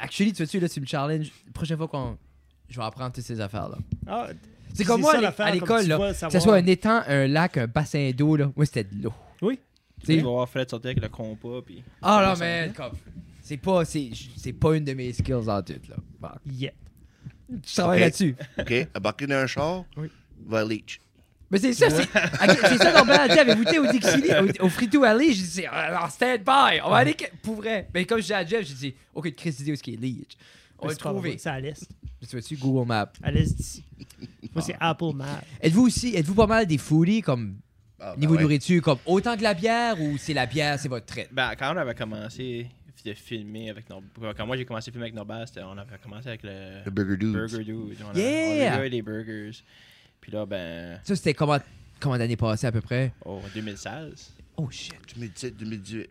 [0.00, 1.30] Actually, tu vois-tu, là, tu me challenge.
[1.46, 2.18] La prochaine fois qu'on.
[2.68, 3.78] Je vais apprendre toutes ces affaires-là.
[4.06, 4.28] Ah,
[4.76, 6.12] C'est comme moi, ça à l'école, tu là.
[6.12, 8.50] Que ce soit un étang, un lac, un bassin d'eau, là.
[8.54, 9.12] Moi, c'était de l'eau.
[9.42, 9.58] Oui.
[10.00, 10.20] Tu Tu sais?
[10.20, 11.62] vas voir Fred sortir avec le compas.
[11.64, 11.82] Puis...
[12.02, 12.92] Ah, non, va, mais, comme.
[13.42, 15.96] C'est pas, c'est, c'est pas une de mes skills en tout, là.
[16.20, 16.72] Bon, Yeah.
[17.64, 18.04] je travaille Ok.
[18.04, 18.36] là-dessus.
[18.58, 18.88] OK?
[18.96, 20.08] Embarquer dans un char, Oui.
[20.46, 21.00] va à Leach.
[21.48, 23.38] Mais c'est ça, c'est ok, c'est ça qu'on a dit.
[23.38, 25.26] Avez-vous été au Dixili, au, au Frito Alley?
[25.32, 26.80] J'ai dit, c'est euh, en stand-by.
[26.84, 27.88] On va aller que- pour vrai.
[27.94, 29.96] Mais comme je dis à Jeff, j'ai dit, aucune crise d'idée où ce qui est
[30.00, 30.36] Leech.
[30.78, 31.38] On va le trouver.
[31.38, 31.88] C'est à l'est.
[32.20, 33.12] Tu vois-tu, Google Maps.
[33.22, 33.84] À l'est d'ici.
[34.54, 34.90] Moi, c'est Ah.
[34.90, 35.40] Apple Maps.
[35.60, 37.56] Êtes-vous aussi, êtes-vous pas mal des foodies, comme,
[38.00, 38.42] Ah, ben niveau ouais.
[38.42, 41.28] nourriture, comme autant que la bière ou c'est la bière, c'est votre trait?
[41.32, 42.66] Ben, quand on avait commencé
[43.04, 44.02] de filmer avec nos...
[44.36, 46.90] Quand moi j'ai commencé à filmer avec Norbert, c'était- on avait commencé avec le, Le
[46.90, 47.32] Burger Dude.
[47.34, 47.96] Burger Dude.
[48.12, 48.74] On Yeah!
[48.76, 49.52] on a eu des burgers.
[50.20, 51.58] Puis là, ben, Ça, c'était comment,
[52.00, 53.12] comment d'année passée à peu près?
[53.24, 54.32] oh, 2016.
[54.56, 54.94] Oh shit.
[55.14, 56.08] 2017, 2018.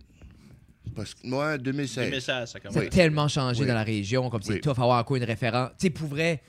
[0.95, 2.05] Parce que moi, 2016.
[2.09, 2.89] 2016, ça Ça a commence.
[2.89, 3.67] tellement changé Oui.
[3.67, 4.61] dans la région, comme c'est Oui.
[4.61, 5.71] tough avoir encore une référence.
[5.79, 6.41] Tu sais, pour vrai,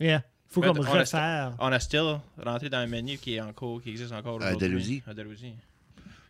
[0.00, 0.22] Yeah.
[0.48, 1.54] Faut comme on a- refaire.
[1.60, 4.36] On a still rentré dans un menu qui est en cours, qui existe encore À
[4.48, 4.58] aujourd'hui.
[4.68, 5.02] Dalhousie?
[5.06, 5.52] À Dalhousie.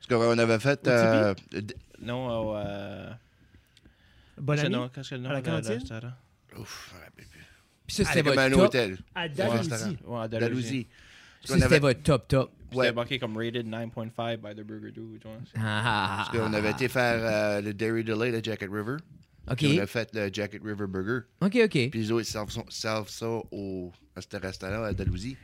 [0.09, 0.87] Parce qu'on avait fait.
[0.87, 2.57] Au euh, d- Non, au...
[2.57, 3.11] Euh...
[4.39, 4.75] Bonne qu'est-ce que année.
[4.77, 5.73] le nom- Qu'est-ce que le nom À la de- de cantine?
[5.73, 6.13] restaurant?
[6.59, 7.41] ouf, je me rappelle plus.
[7.87, 8.61] puis ça, c'était comme votre un top.
[8.61, 8.99] hôtel.
[9.15, 9.29] À.
[9.29, 9.99] Dalhousie.
[10.05, 10.49] Ouais, à Dalhousie.
[10.51, 10.87] Dalhousie.
[11.45, 12.51] Ça, On c'était avait- votre top top.
[12.83, 15.21] C'était marqué comme rated 9.5 by the Burger Dude.
[15.21, 15.39] tu vois.
[15.57, 18.97] Ah, parce qu'on avait été faire euh, le Dairy Delay, le Jacket River.
[19.51, 19.57] OK.
[19.59, 21.21] Puis on a fait le Jacket River Burger.
[21.41, 21.91] OK, OK.
[21.91, 25.37] Puis les autres servent, son- servent ça au, à ce restaurant à Dalhousie.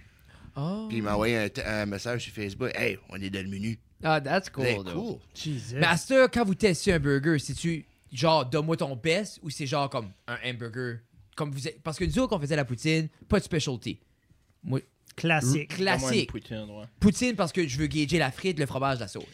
[0.56, 0.86] Oh.
[0.88, 2.70] Puis il m'a envoyé un, message sur Facebook.
[2.74, 3.78] Hey, on est dans le menu.
[4.02, 4.92] Ah, that's cool, though.
[4.92, 5.18] cool.
[5.34, 5.76] Jesus.
[5.76, 9.50] Mais à ce temps, quand vous testez un burger, c'est-tu genre donne-moi ton best ou
[9.50, 10.98] c'est genre comme un hamburger?
[11.36, 13.98] Comme vous êtes- Parce que nous autres, qu'on faisait la poutine, pas de specialty.
[14.64, 14.80] Moi,
[15.16, 15.76] Classique.
[15.76, 16.30] Classique.
[16.30, 16.84] poutine, ouais.
[17.00, 19.24] Poutine parce que je veux gager la frite, le fromage, la sauce.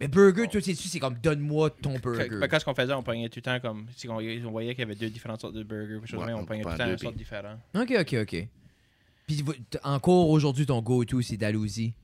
[0.00, 2.38] Mais burger, toi, sais-tu, c'est comme donne-moi ton burger.
[2.40, 3.86] Fait que ce qu'on faisait, on pognait tout le temps comme.
[3.96, 6.40] Si on, on voyait qu'il y avait deux différentes sortes de burgers, chose Ouais, on
[6.40, 7.58] on pognait tout le temps deux, une sorte différente.
[7.74, 8.48] Ok, ok, ok.
[9.26, 9.44] Puis
[9.82, 11.94] encore aujourd'hui, ton go-to, c'est Dalhousie.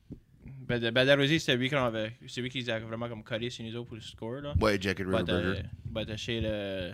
[0.67, 3.75] Ben, ben c'était lui, qu'on avait, c'est lui qui a vraiment comme collé sur nous
[3.75, 4.41] autres pour le score.
[4.41, 4.53] Là.
[4.59, 5.53] Ouais, Jacket River But, euh,
[5.85, 6.05] Burger.
[6.13, 6.93] but, chez le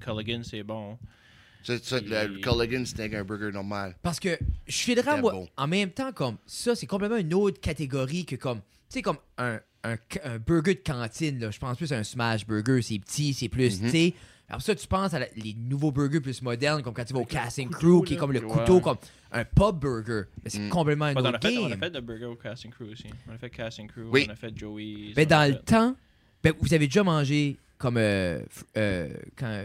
[0.00, 0.98] Culligan, c'est bon.
[1.62, 3.94] Ça, ça, le Culligan, c'était un burger normal.
[4.02, 5.48] Parce que je filerais, C'était moi, bon.
[5.56, 9.18] en même temps, comme ça, c'est complètement une autre catégorie que comme, tu sais, comme
[9.38, 11.50] un, un, un burger de cantine, là.
[11.50, 12.80] Je pense plus à un smash burger.
[12.82, 13.86] C'est petit, c'est plus, Mhm.
[13.86, 14.14] tu sais.
[14.48, 17.20] Après ça, tu penses à la- les nouveaux burgers plus modernes, comme quand tu vas
[17.20, 18.48] au Casting Crew, qui est comme le Ouais.
[18.52, 18.98] couteau, comme
[19.30, 20.24] un pub burger.
[20.44, 20.68] Mais c'est Mm.
[20.68, 21.78] complètement un Ouais, on, a autre fait, on a game.
[21.78, 23.06] fait le burger au Casting Crew aussi.
[23.30, 24.26] On a fait Casting Crew, Oui.
[24.28, 25.14] on a fait Joey's.
[25.16, 25.96] Mais a dans le temps,
[26.42, 28.42] ben, vous avez déjà mangé comme euh,
[28.76, 29.64] euh, quand,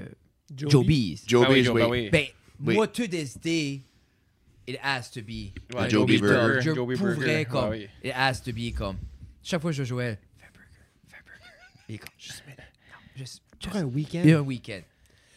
[0.55, 1.23] Joe B's.
[1.27, 1.83] Joe Ah oui, Bees, Joe- oui.
[1.89, 2.09] oui.
[2.09, 2.25] Ben,
[2.65, 2.75] Oui.
[2.75, 3.81] moi, to this day,
[4.67, 5.53] it has to be.
[5.75, 6.61] Ouais, Joe Burger.
[6.61, 7.45] Je Joey pourrais Burger.
[7.45, 7.69] comme.
[7.69, 8.09] Ouais, oui.
[8.09, 8.97] It has to be comme.
[9.43, 10.67] Chaque fois que je jouais, fais un burger,
[11.07, 11.85] fais un burger.
[11.89, 14.21] Il est comme, juste, mais non, juste, Pour juste un week-end?
[14.25, 14.81] et un week-end.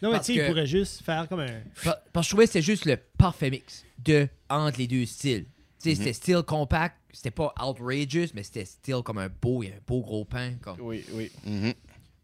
[0.03, 1.61] Non, mais tu sais, il pourrait juste faire comme un.
[1.85, 5.05] Par- Parce que je trouvais que c'était juste le parfait mix de entre les deux
[5.05, 5.45] styles.
[5.83, 9.69] Tu sais, c'était style compact, c'était pas outrageous, mais c'était style comme un beau, il
[9.69, 10.55] y a un beau gros pain.
[10.63, 10.81] Comme.
[10.81, 11.31] Oui, oui.
[11.45, 11.75] Mhm.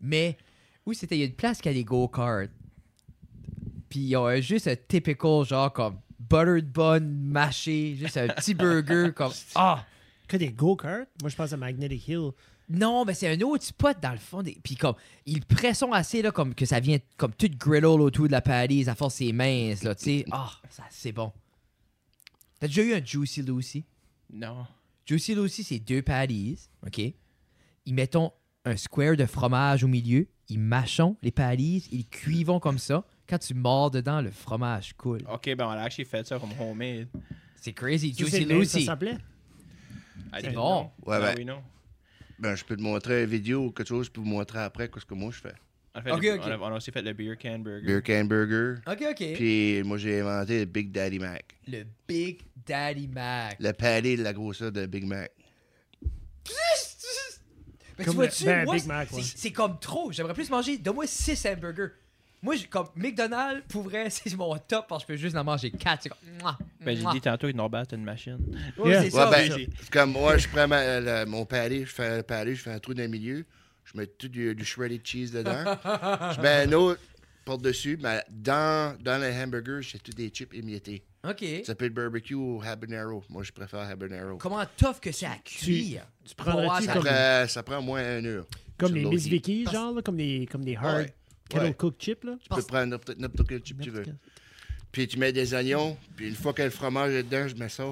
[0.00, 0.36] Mais,
[0.86, 2.48] oui, c'était, il y a une place qui a des go-karts.
[3.88, 8.54] Puis il y a juste un typical, genre comme buttered bun mâché, juste un petit
[8.54, 9.32] burger comme.
[9.54, 9.84] Ah!
[10.28, 11.06] Que des go-karts?
[11.20, 12.30] Moi, je pense à Magnetic Hill.
[12.68, 14.42] Non, mais c'est un autre spot dans le fond.
[14.42, 14.58] Des...
[14.62, 18.32] Puis comme, ils pressent assez là, comme que ça vient comme tout griddle autour de
[18.32, 20.24] la patty, ça force ses minces, là, tu sais.
[20.32, 21.32] Ah, ça, c'est bon.
[22.58, 23.84] T'as déjà eu un Juicy Lucy?
[24.32, 24.66] Non.
[25.04, 26.98] Juicy Lucy, c'est deux patties, OK?
[26.98, 32.78] Ils mettent un square de fromage au milieu, ils mâchent les patties, ils cuivent comme
[32.78, 33.04] ça.
[33.28, 35.22] Quand tu mords dedans, le fromage coule.
[35.32, 37.08] Ok, ben on a actually fait ça comme homemade.
[37.60, 38.14] C'est crazy.
[38.16, 38.86] Juicy le même, Ça Lucy.
[38.86, 39.18] s'appelait.
[40.40, 40.90] C'est bon.
[41.04, 41.62] Ouais, Non, ben- oui, non.
[42.38, 44.90] Ben, je peux te montrer une vidéo ou quelque chose, je peux vous montrer après
[44.96, 45.54] ce que moi je fais.
[45.94, 47.86] On a, le- on a- on a aussi fait le beer can burger.
[47.86, 48.74] Beer Can Burger.
[48.86, 49.32] OK, OK.
[49.34, 51.56] Puis moi, j'ai inventé le Big Daddy Mac.
[51.66, 53.56] Le Big Daddy Mac.
[53.58, 55.32] Le palais de la grosseur de Big Mac.
[57.98, 59.22] Mais Comme tu vois-tu, ben, moi, Big Mac, c'est- ouais.
[59.22, 60.12] c'est comme trop.
[60.12, 60.76] J'aimerais plus manger.
[60.76, 61.92] Donne-moi 6 hamburgers.
[62.46, 65.44] Moi, j'ai- comme McDonald's, pour vrai, c'est mon top parce que je peux juste en
[65.44, 66.02] manger 4.
[66.04, 66.18] C'est comme.
[66.40, 68.38] mouah, Ben, j'ai dit tantôt que Norbert c'est une machine.
[68.78, 69.02] Ouais, Yeah.
[69.02, 69.28] c'est ça.
[69.30, 72.22] ouais, mais- ben, c'est comme moi, je prends ma- le- mon palais, je fais un
[72.22, 73.44] palais, je fais un trou dans le milieu,
[73.84, 75.64] je mets tout du, du shredded cheese dedans,
[76.36, 77.00] je mets un autre
[77.44, 81.04] par-dessus, mais dans, dans le hamburger, j'ai tous des chips émiettés.
[81.28, 81.44] OK.
[81.64, 83.24] Ça peut être barbecue ou habanero.
[83.28, 84.36] Moi, je préfère habanero.
[84.36, 86.02] Comment tough que c'est à cuire?
[86.24, 86.52] tu Pour Ça
[86.92, 88.46] comme- prend, ça prend au moins une heure.
[88.78, 89.26] Comme les Miss.
[89.26, 91.14] Vicky, genre, là, comme des, comme des hard Ouais.
[91.48, 91.74] Kettle Ouais.
[91.74, 92.36] cooked chips, là?
[92.42, 94.04] Tu peux prendre n'importe n'importe quel chip que tu veux.
[94.92, 97.68] Puis tu mets des oignons, puis une fois que le fromage est dedans, je mets
[97.68, 97.84] ça,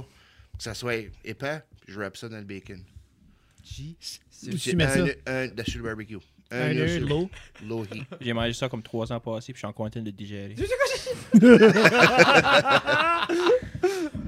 [0.56, 0.94] que ça soit
[1.24, 2.78] épais, puis je wrap ça dans le bacon.
[2.78, 3.96] Où tu
[4.58, 5.00] C'est mets ça?
[5.26, 6.18] un, un, le barbecue.
[6.50, 7.30] Un, Un sur l'eau?
[7.66, 8.04] low heat.
[8.20, 10.54] J'ai mangé ça comme trois ans passés, puis je suis en train de le digérer.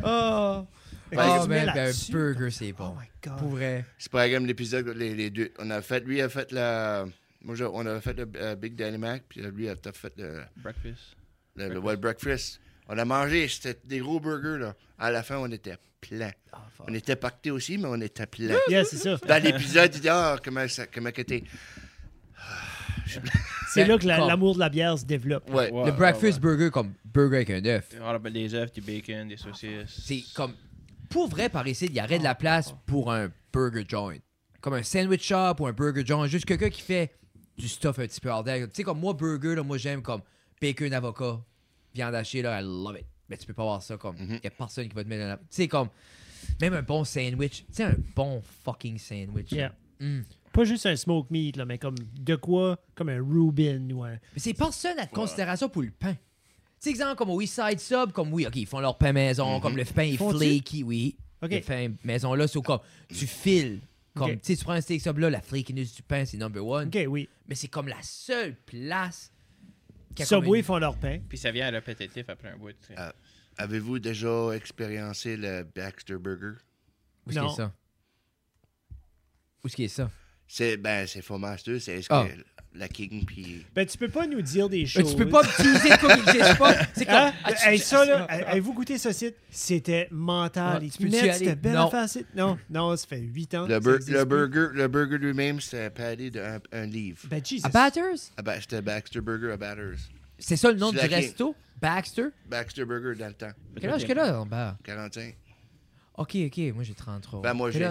[0.04, 0.66] Oh!
[1.10, 2.94] Fait que Ah, ben, ben, un burger, c'est Oh bon.
[2.98, 3.38] my god.
[3.38, 3.84] Pour vrai.
[3.98, 5.52] C'est pas comme l'épisode, les, les deux.
[5.58, 7.06] On a fait, lui a fait la.
[7.46, 10.42] Moi, j'ai- on a fait le euh, Big Daddy Mac, puis lui a fait le,
[10.56, 11.16] Breakfast.
[11.54, 12.60] le, le Wild Breakfast.
[12.88, 14.74] On a mangé, c'était des gros burgers, là.
[14.98, 16.32] À la fin, on était plein.
[16.52, 16.58] Ah.
[16.88, 18.56] On était pactés aussi, mais on était plein.
[18.68, 19.16] Yeah, c'est ça.
[19.16, 21.44] Dans l'épisode, il dit Ah, comment ça, comment que t'es.
[23.68, 25.48] C'est Ben, là que la- l'amour de la bière se développe.
[25.50, 25.70] Ouais.
[25.70, 26.40] Ouais, le breakfast ouais.
[26.40, 27.88] burger comme burger avec un œuf.
[28.00, 30.02] On a des œufs, du bacon, des saucisses.
[30.04, 30.54] C'est comme.
[31.08, 34.16] Pour vrai, par ici, il y aurait de la place pour un burger joint.
[34.60, 36.26] Comme un sandwich shop ou un burger joint.
[36.26, 37.12] Juste quelqu'un qui fait
[37.56, 38.66] du stuff un petit peu hors d'air.
[38.66, 40.20] Tu sais, comme moi, burger, là, moi, j'aime comme
[40.60, 41.40] bacon, avocat,
[41.94, 43.06] viande hachée, là, I love it.
[43.28, 44.16] Mais tu peux pas avoir ça comme.
[44.18, 44.40] Il Mhm.
[44.42, 45.36] y a personne qui va te mettre dans la.
[45.36, 45.88] Tu sais, comme.
[46.60, 47.64] Même un bon sandwich.
[47.66, 49.50] Tu sais, un bon fucking sandwich.
[49.50, 49.72] Yeah.
[49.98, 50.20] Mm.
[50.52, 52.78] Pas juste un smoke meat, là, mais comme de quoi?
[52.94, 54.12] Comme un Reuben ou un.
[54.12, 56.12] Mais c'est personne à considération pour le pain.
[56.14, 56.18] Tu
[56.78, 59.56] sais, exemple, comme au East Side Sub, comme oui, OK, ils font leur pain maison,
[59.56, 59.60] Mhm.
[59.60, 60.38] comme le pain est Font-tu?
[60.38, 61.16] flaky, oui.
[61.42, 61.50] OK.
[61.50, 63.80] Le pain maison là, c'est comme tu files.
[64.16, 64.40] Comme, Ok.
[64.40, 66.88] tu sais, tu prends un steak sub là, la flakiness du pain, c'est number one.
[66.88, 67.28] Ok, oui.
[67.46, 69.30] Mais c'est comme la seule place
[70.14, 71.20] qui a Subway une- font leur pain.
[71.28, 72.72] Puis ça vient à répétitif après un bout.
[72.72, 72.94] tu sais.
[72.96, 73.14] Ah.
[73.58, 76.58] Avez-vous déjà expériencé le Baxter Burger?
[77.26, 77.44] Où est-ce Non.
[77.46, 77.72] qu'il est ça?
[79.62, 80.10] Où est-ce qu'il est ça?
[80.48, 82.26] C'est, ben, c'est Fomaster, c'est Ah.
[82.76, 83.64] Que la King, puis.
[83.74, 85.10] Ben, tu peux pas nous dire des Mais choses.
[85.10, 86.74] tu peux pas me teaser comme il existe pas.
[86.94, 87.14] C'est comme.
[87.14, 87.32] Hein?
[87.44, 89.34] Ah, tu- Hey, ça, là, Ah, ah, avez-vous goûté ce site?
[89.50, 90.78] C'était mental.
[90.80, 91.32] Ah, Et tu aller?
[91.32, 91.86] c'était belle Non.
[91.88, 92.26] affaire, site?
[92.34, 93.66] Non, non, ça fait 8 ans.
[93.66, 97.18] Le, que bur- burger, le burger lui-même, c'était un palais d'un un livre.
[97.28, 97.64] Ben, Jesus.
[97.66, 98.30] À Batters?
[98.36, 99.98] Ah ben, c'était Baxter Burger à Batters.
[100.38, 101.54] C'est ça le nom du resto?
[101.80, 102.26] Baxter?
[102.48, 103.52] Baxter Burger dans le temps.
[103.80, 104.76] Quel âge qu'elle a en bas?
[104.84, 105.34] 45.
[106.18, 107.42] Ok, ok, moi j'ai 33.
[107.42, 107.84] Ben, moi, j'ai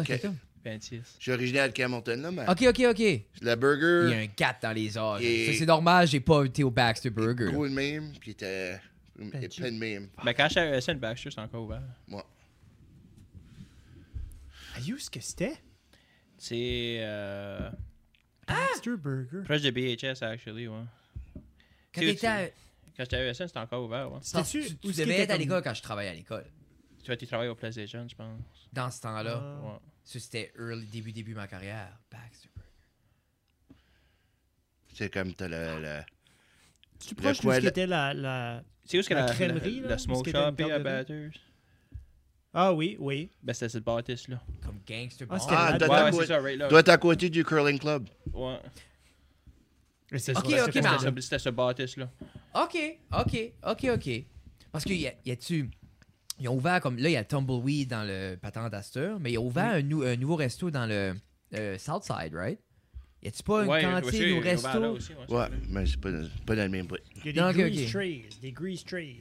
[0.70, 0.99] âge que- que t'as?
[0.99, 1.16] 26.
[1.18, 2.99] Je suis originaire de Camelton, là, mais Ok, ok, ok.
[2.99, 5.22] le Il y a burger, un gap dans les âges.
[5.22, 7.51] Et- c'est normal, j'ai pas été au Baxter Burger.
[7.51, 8.80] gros de même, puis il était
[9.20, 10.09] épais de même.
[10.24, 11.82] Mais quand j'étais à ESN, Baxter, c'est encore ouvert.
[14.78, 15.55] Ayou, ce que c'était?
[16.38, 17.70] C'est euh,
[18.47, 19.43] Baxter Burger.
[19.45, 20.76] proche de BHS, actually, ouais.
[21.93, 22.47] Quand t'étais à-
[22.97, 24.20] Quand j'étais à ESN, c'était encore ouvert, ouais.
[24.22, 26.45] C'était-tu- qu'il être à l'école quand je travaillais à l'école?
[27.05, 28.41] Toi, tu travailles au PlayStation, je pense.
[28.74, 29.61] Dans ce temps-là, Ah.
[29.66, 29.80] Ouais.
[30.05, 31.97] Ça c'était early, début, début de ma carrière.
[32.11, 32.69] Baxter Burger.
[34.93, 36.01] C'est comme t'as le, le-
[36.99, 38.63] Tu Le proche de ce qui était la, la...
[38.85, 40.83] C'est où est-ce que La la, crèmerie, la, là, la où smoke shop à garderie?
[40.83, 41.31] Batters?
[42.53, 43.29] Ah oui, oui.
[43.43, 44.41] Ben, c'était cette bâtisse-là.
[44.63, 45.41] Comme Gangster Ah, Bar.
[45.41, 46.67] c'était Ah, là- t'as- Ouais, ouais, ça, right là.
[46.69, 48.07] Doit être à côté du curling club.
[48.31, 48.59] Ouais.
[50.11, 52.09] Mais c'est Ok, ça, ok, c'est mais pas- en- C'était ce- C'était ce bâtisse-là.
[52.53, 52.77] OK,
[53.11, 54.09] OK, OK, OK.
[54.71, 55.69] Parce qu'il y a, y a-tu...
[56.39, 56.97] Ils ont ouvert comme...
[56.97, 60.03] Là, il y a Tumbleweed dans le patent d'Astor, mais ils ont ouvert un, nou-
[60.03, 61.13] un nouveau resto dans le
[61.53, 62.59] euh, Southside, right?
[63.23, 64.67] Y a-tu pas une Ouais, cantine aussi, ou resto?
[64.91, 66.09] aussi, ouais, c'est mais c'est pas,
[66.45, 66.97] pas dans le même bout.
[67.23, 67.91] Il y a des ok, grease ok.
[67.91, 69.15] trays, des grease trays.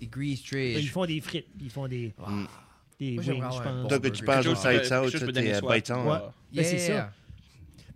[0.00, 2.44] Des Grease ils font des frites, ils font des, Mm.
[2.98, 3.88] des wings, je pense.
[3.88, 5.52] Toi, que tu penses au chose Side pour- South, quelque chose ça, pour t'es donner
[5.52, 5.72] à soif.
[5.74, 6.06] Bytown.
[6.06, 6.12] Ouais.
[6.12, 6.18] Ouais.
[6.54, 7.12] Ben, c'est ça.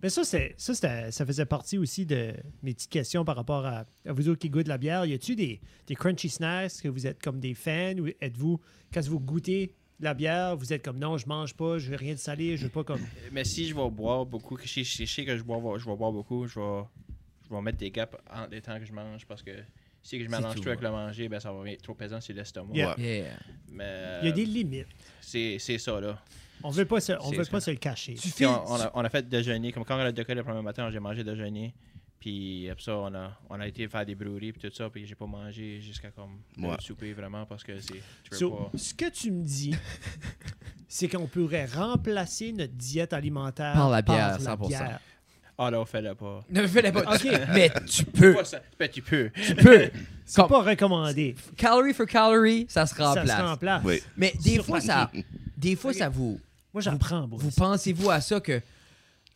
[0.05, 3.65] Mais ça, c'est, ça, c'était- ça faisait partie aussi de mes petites questions par rapport
[3.65, 5.07] à, à vous autres qui goûtent la bière.
[5.07, 8.61] Y a-tu des, des crunchy snacks que vous êtes comme des fans ou êtes-vous,
[8.93, 12.13] quand vous goûtez la bière, vous êtes comme non, je mange pas, je veux rien
[12.13, 13.01] de salé, je veux pas comme.
[13.33, 15.97] Mais si je vais boire beaucoup, je, sais- je sais que je, bois, je vais
[15.97, 16.83] boire beaucoup, je vais,
[17.49, 19.53] je vais mettre des gaps entre les temps que je mange parce que
[20.03, 20.87] si je mélange tout, tout avec ouais.
[20.87, 22.75] le manger, ben ça va être trop pesant sur l'estomac.
[22.75, 22.95] Yeah.
[22.99, 23.03] Ouais.
[23.21, 23.39] Yeah.
[23.71, 24.87] Mais Il y a des limites.
[25.23, 26.23] c'est c'est ça là.
[26.65, 27.51] On veut pas se, on veut ça.
[27.51, 28.15] pas se le cacher.
[28.15, 28.47] Tu Puis fais...
[28.47, 30.91] on, on a, on a fait déjeuner, comme quand on a décollé le premier matin,
[30.91, 31.75] j'ai mangé déjeuner.
[32.19, 35.05] Puis après ça, on a, on a été faire des brûleries puis tout ça, puis
[35.07, 36.75] j'ai pas mangé jusqu'à comme Ouais.
[36.77, 37.93] le souper vraiment parce que c'est.
[38.23, 38.71] Tu veux So, pas.
[38.79, 39.75] ce que tu me dis,
[40.89, 44.69] c'est qu'on pourrait remplacer notre diète alimentaire Par la bière, la 100%.
[44.69, 45.01] bière.
[45.57, 46.45] Ah là, on fait le pas.
[46.51, 47.15] Ne fais pas.
[47.15, 47.29] OK.
[47.55, 48.43] Mais tu peux.
[48.43, 48.61] Ça.
[48.79, 49.31] Ben, tu peux.
[49.31, 49.91] Tu peux.
[50.25, 51.37] C'est Comme- pas recommandé.
[51.57, 53.29] Calorie for calorie, ça se Ça remplace.
[53.39, 53.83] se remplace.
[53.85, 54.03] Oui.
[54.17, 55.11] Mais des Sur fois, ça,
[55.59, 56.41] des fois, ça vous,
[56.75, 58.61] Moi, j'apprends, vous pensez-vous à ça que,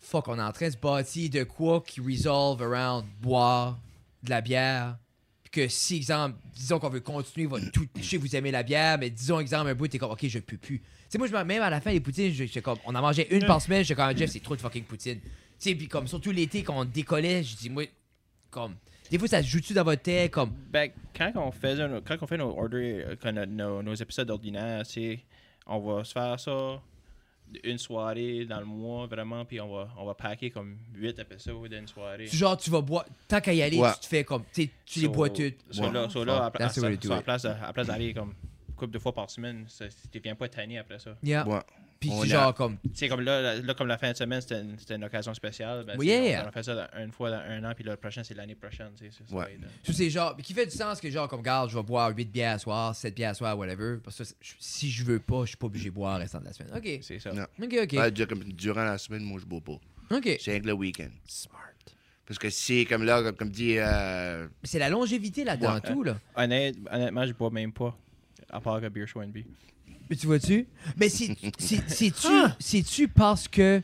[0.00, 3.78] fuck, on est en train de se bâtir de quoi qui resolve around boire
[4.24, 4.98] de la bière,
[5.44, 8.50] puis que si, exemple, disons qu'on veut continuer, votre tout, je sais que vous aimez
[8.50, 10.80] la bière, mais disons, exemple, un bout, t'es comme, ok, je peux plus.
[10.80, 13.28] Tu sais, moi, même à la fin, les poutines, je- j'étais comme, on en mangeait
[13.30, 15.20] une par semaine, j'étais comme, Jeff, c'est trop de fucking poutine.
[15.20, 15.28] Tu
[15.60, 17.84] sais, puis comme, surtout l'été, quand on décollait, je dis, moi,
[18.50, 18.74] comme,
[19.10, 22.16] des fois, ça se joue-tu dans votre tête, comme, Ben, quand on faisait nos- quand
[22.20, 25.20] on fait nos orders, euh, nos épisodes ordinaires, tu sais,
[25.66, 26.82] on va se faire ça
[27.64, 31.68] une soirée dans le mois, vraiment, puis on va, on va packer comme 8 épisodes
[31.68, 32.26] d'une soirée.
[32.26, 33.92] genre, tu vas boire, tant qu'à y aller, Ouais.
[33.94, 35.54] tu te fais comme, tu sais, tu les bois toutes.
[35.70, 35.92] so Ouais.
[35.92, 38.34] là, so là, à, place de- à place d'aller comme
[38.68, 41.16] une couple de fois par semaine, ça- tu deviens pas tanné après ça.
[41.22, 41.46] Yeah.
[41.48, 41.60] Ouais.
[42.00, 44.60] Puis a- genre comme, Tu sais, comme là, là, comme la fin de semaine, c'était
[44.60, 45.84] une, c'était une occasion spéciale.
[45.84, 46.44] Ben, yeah.
[46.44, 48.90] on, a fait ça une fois dans un an, puis le prochain, c'est l'année prochaine.
[48.96, 49.58] tu sais, Ouais.
[49.60, 52.10] euh, tout c'est genre, qui fait du sens que genre, comme, garde, je vais boire
[52.16, 53.96] 8 bières à soir, 7 bières à soir, whatever.
[54.04, 54.24] Parce que
[54.60, 56.72] si je veux pas, je suis pas obligé de boire le restant de la semaine.
[56.76, 57.00] Ok.
[57.02, 57.32] C'est ça.
[57.32, 57.46] Non.
[57.60, 57.92] Ok, ok.
[57.94, 59.80] Ouais, dur- comme durant la semaine, moi, je bois pas.
[60.16, 60.36] Ok.
[60.40, 61.10] C'est que le week-end.
[61.26, 61.58] Smart.
[62.26, 63.76] Parce que c'est comme là, comme, comme dit.
[63.78, 65.80] euh, C'est la longévité là-dedans, Ouais.
[65.80, 66.18] tout, là.
[66.36, 67.96] Honnête- honnêtement, je bois même pas.
[68.50, 69.38] À part que Beer Show NB.
[70.10, 70.66] Mais tu vois-tu?
[70.96, 72.56] Mais c'est- c'est- c'est-tu Ah!
[72.58, 73.82] c'est-tu parce que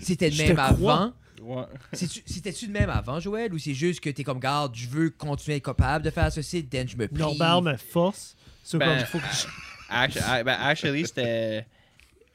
[0.00, 0.94] c'était Je même te crois.
[0.94, 1.12] avant?
[1.42, 1.64] Ouais.
[1.92, 3.52] C'est-tu- C'était-tu de même avant, Joël?
[3.52, 6.32] Ou c'est juste que t'es comme, garde, je veux continuer à être capable de faire
[6.32, 7.18] ceci, then je me prie.
[7.18, 8.36] Norbert me force.
[8.64, 9.46] So, Ben, comme, il faut que je-
[9.88, 11.66] Actu- ah, ben, actually, c'était.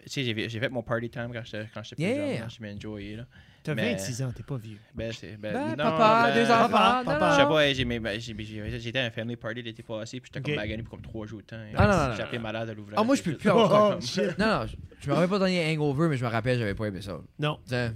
[0.04, 2.49] Tu sais, j'ai j'ai fait mon party time quand j'étais quand j'étais plus jeune.
[2.60, 3.26] J'ai enjoyé, là.
[3.64, 4.80] T'as Mais- 26 ans, t'es pas vieux.
[4.95, 5.38] Ben, c'est.
[5.38, 7.06] Ben, Ben, non, papa, ben, deux papa, enfants.
[7.12, 7.32] papa.
[7.36, 10.20] Je sais pas, j'ai- mais, ben, j'ai- j'ai- j'étais à un family party l'été passé,
[10.20, 10.45] puis j'étais Ok.
[10.47, 11.58] comme magané pour comme trois jours de temps.
[11.76, 12.95] Ah, non, non, non, J'ai appelé malade à l'ouvrage.
[12.97, 13.97] Ah, moi, je peux plus Oh, encore.
[13.99, 14.36] oh, shit.
[14.39, 16.86] Non, non, je, je me rappelle pas donner hangover, mais je me rappelle, j'avais pas
[16.88, 17.22] aimé ça.
[17.38, 17.60] Non.
[17.70, 17.93] Ben,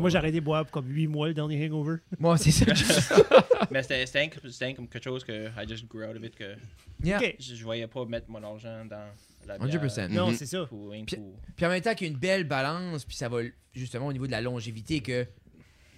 [0.00, 1.98] moi, j'ai arrêté de boire pour comme 8 mois le dernier hangover.
[2.18, 2.64] Moi, c'est ça.
[3.70, 6.56] Mais c'était c'était comme quelque chose que I just grew out of it, que
[7.02, 7.20] Yeah.
[7.38, 9.10] Je, je voyais pas mettre mon argent dans
[9.48, 9.70] la bière.
[9.80, 10.08] 100%.
[10.08, 10.34] Non, Mhm.
[10.36, 10.66] c'est ça.
[10.66, 11.16] Pour, Puis-
[11.56, 13.40] Puis en même temps qu'il y a une belle balance, puis ça va
[13.72, 15.26] justement au niveau de la longévité que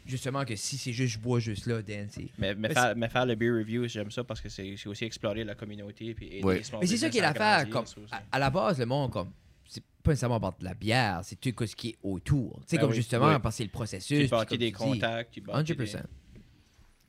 [0.04, 2.28] justement que si c'est juste je bois juste là, Dan, c'est.
[2.38, 4.88] Mais, mais, Mais faire, mais faire le beer review, j'aime ça parce que c'est c'est
[4.88, 6.14] aussi explorer la communauté.
[6.14, 6.58] Puis aider Ouais.
[6.58, 7.68] les small Mais c'est ça business qui est à l'affaire.
[7.68, 8.14] grandir, Comme, ça aussi.
[8.14, 9.32] à, à la base, le monde, comme,
[9.68, 12.60] c'est pas nécessairement par de la bière, c'est tout ce qui est autour.
[12.60, 12.96] Tu sais, Ben comme oui.
[12.96, 13.38] justement, Oui.
[13.42, 14.08] parce que c'est le processus.
[14.16, 15.32] Tu puis bâtis comme des tu dis, contacts.
[15.32, 16.02] Tu bâtis 100%.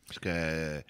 [0.08, 0.82] Parce que.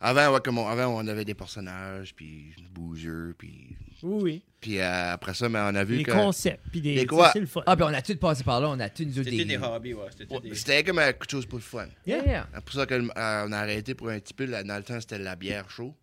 [0.00, 3.76] Euh, Avant, ouais, comme on, avant, on avait des personnages, puis bougeux, puis.
[4.02, 4.42] Oui, oui.
[4.60, 6.12] Puis euh, après ça, mais on a vu Des que.
[6.12, 6.62] concepts.
[6.70, 6.94] Puis des.
[6.94, 7.30] Des quoi?
[7.32, 7.62] C'est le fun.
[7.66, 9.56] Ah, puis on a tout passé par là, on a tous nous autres C'était des.
[9.56, 10.06] des hobbies, ouais.
[10.16, 10.54] C'était Ouais, des...
[10.54, 11.86] C'était comme euh, quelque chose pour le fun.
[12.06, 12.48] Yeah, yeah.
[12.54, 14.44] C'est pour ça qu'on a arrêté pour un petit peu.
[14.46, 15.94] là, dans le temps, c'était la bière chaud.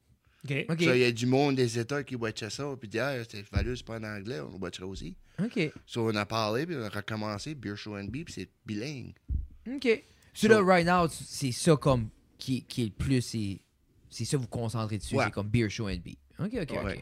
[0.43, 0.65] OK.
[0.69, 0.81] Ok.
[0.83, 3.43] Ça, il y a du monde des États qui watchaient ça, puis dit, ah, c'est
[3.51, 5.15] valeux, c'est pas en anglais, on le watcherait aussi.
[5.43, 5.71] Ok.
[5.85, 9.13] So, on a parlé, puis on a recommencé, Beer Show NB, puis c'est bilingue.
[9.73, 10.03] Ok.
[10.33, 13.21] So là, So- right now, c'est ça comme qui, qui est le plus.
[13.21, 13.59] C'est
[14.15, 15.15] c'est ça vous concentrez dessus.
[15.15, 15.25] Ouais.
[15.25, 16.07] C'est comme Beer Show NB.
[16.39, 16.83] Ok, ok, ok.
[16.85, 17.01] Ouais.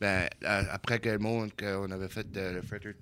[0.00, 2.94] Ben, après que le monde, qu'on avait fait le Freder-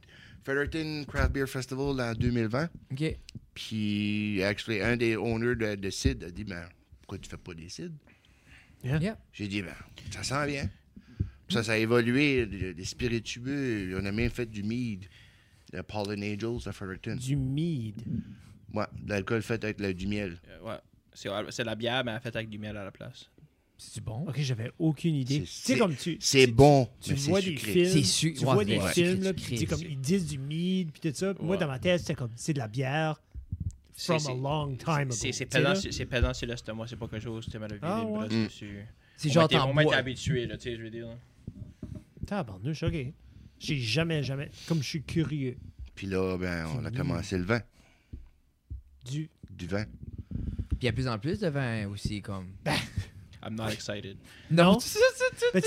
[0.44, 3.16] Fredericton Craft Beer Festival en 2020, Ok.
[3.54, 6.68] puis actually, un des owners de, de CID a dit, ben,
[7.00, 7.92] pourquoi tu fais pas des CID?
[8.84, 9.16] Yeah.
[9.32, 9.74] J'ai dit, ben,
[10.10, 10.64] ça s'en vient.
[10.64, 12.44] Moi, Puis Ça, ça a évolué.
[12.46, 15.06] Les les spiritueux, on a même fait du mead.
[15.72, 17.16] Le Pollen Angels à Fredericton.
[17.16, 18.02] Du mead.
[18.72, 20.36] Ouais, de l'alcool fait avec du miel.
[20.48, 20.78] Euh, ouais.
[21.12, 23.30] C'est c'est la bière, mais elle est faite avec du miel à la place.
[23.76, 24.24] C'est bon.
[24.28, 25.40] Ok, j'avais aucune idée.
[25.42, 26.16] Tu C'est- comme tu.
[26.20, 27.72] C'est tu- bon, Tu vois des sucré.
[27.72, 27.88] films.
[27.90, 29.92] C'est su- Tu ouais, vois des ouais, films, sucré, là, puis tu sucré, comme sucré.
[29.94, 31.34] ils disent du mead, puis tout ça.
[31.34, 33.20] Puis Moi, dans ma tête, c'était comme, c'est de la bière
[33.96, 35.10] from C'est- a long time ago.
[35.12, 35.74] C'est c'est Tu sais, là?
[35.74, 38.04] pesant, c'est- pesant sur l'estomac, c'est pas quelque chose, tu m'as vu Ah.
[38.04, 38.28] Mm.
[38.46, 38.84] dessus.
[39.16, 39.96] C'est On genre t'en On m'a été bois.
[39.96, 41.06] habitué, là, tu sais, je veux dire.
[41.08, 41.14] là.
[42.26, 42.94] Tabarnouche, ok.
[43.58, 44.50] J'ai jamais, jamais.
[44.66, 45.56] Comme je suis curieux
[45.94, 46.96] Puis là, ben, on a Mm.
[46.96, 47.60] commencé le vin.
[49.04, 49.28] du.
[49.50, 49.84] Du vin.
[49.84, 52.48] Puis il y a de plus en plus de vin aussi, comme.
[53.46, 54.16] I'm not excited.
[54.50, 54.78] Non?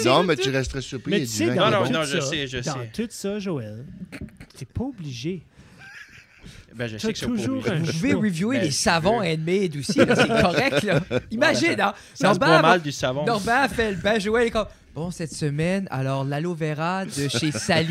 [0.06, 1.12] Non, mais tu resterais surpris.
[1.12, 2.92] mais tu sais, dans non, tout non, je ça, sais, je dans sais.
[2.94, 3.86] tout ça, Joël,
[4.58, 5.44] t'es pas obligé.
[6.76, 9.76] Ben, je sais que c'est pas toujours un Vous pouvez reviewer Ben, les savons handmade
[9.78, 11.00] aussi, c'est correct, là.
[11.32, 11.94] Imagine, hein.
[12.14, 13.26] Ça se boit mal du savon.
[13.26, 17.52] Norman fait le bain, Joël est comme Bon, cette semaine, alors l'aloe vera de chez
[17.52, 17.88] Sally.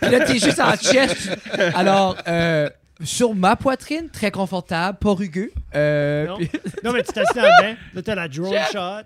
[0.00, 1.30] Puis là, t'es juste en chest.
[1.74, 2.68] Alors, euh,
[3.02, 5.50] sur ma poitrine, très confortable, pas rugueux.
[5.74, 6.36] Euh, Non.
[6.36, 6.50] puis-
[6.84, 8.70] Non, mais tu t'assieds dans le bain, là, t'as la drone Chef!
[8.72, 9.02] shot.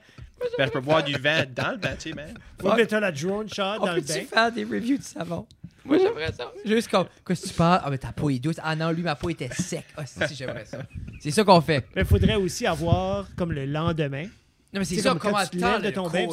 [0.59, 2.33] Ben, je peux boire du vin dans le bain, tu sais, man.
[2.63, 4.21] Oui, mais t'as la drone shot dans le bain.
[4.33, 5.47] faire des reviews de savon?
[5.85, 6.53] Moi, j'aimerais ça.
[6.65, 7.81] Juste comme, qu'est-ce que tu parles?
[7.85, 8.57] Ah, mais ta peau est douce.
[8.63, 9.85] Ah non, lui, ma peau était sec.
[9.97, 10.79] Ah, si, j'aimerais ça.
[11.21, 11.87] C'est ça qu'on fait.
[11.95, 15.45] Mais il faudrait aussi avoir, comme le lendemain, Non, mais c'est tu ça, comme comment
[15.51, 16.27] tu lèves de ton bain,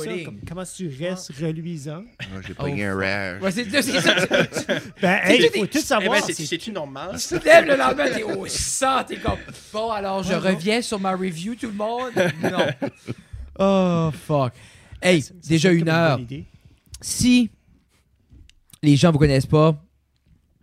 [0.49, 2.03] comment tu restes reluisant.
[2.31, 3.41] Moi, j'ai Oh, pogné un rash.
[3.41, 3.81] Ouais, c'est ça.
[3.83, 6.17] tu- Ben, hey, il faut tout Eh savoir.
[6.19, 7.11] ben, c'est- c'est- c'est-tu normal?
[7.19, 9.37] Tu te lèves le lendemain, t'es au sang, t'es comme.
[9.71, 12.11] Bon, alors je reviens sur ma review, tout le monde?
[12.41, 12.65] Non.
[13.59, 14.53] Oh, fuck.
[15.01, 16.19] Hey, ça- ça déjà une heure.
[17.01, 17.49] Si
[18.81, 19.81] les gens vous connaissent pas,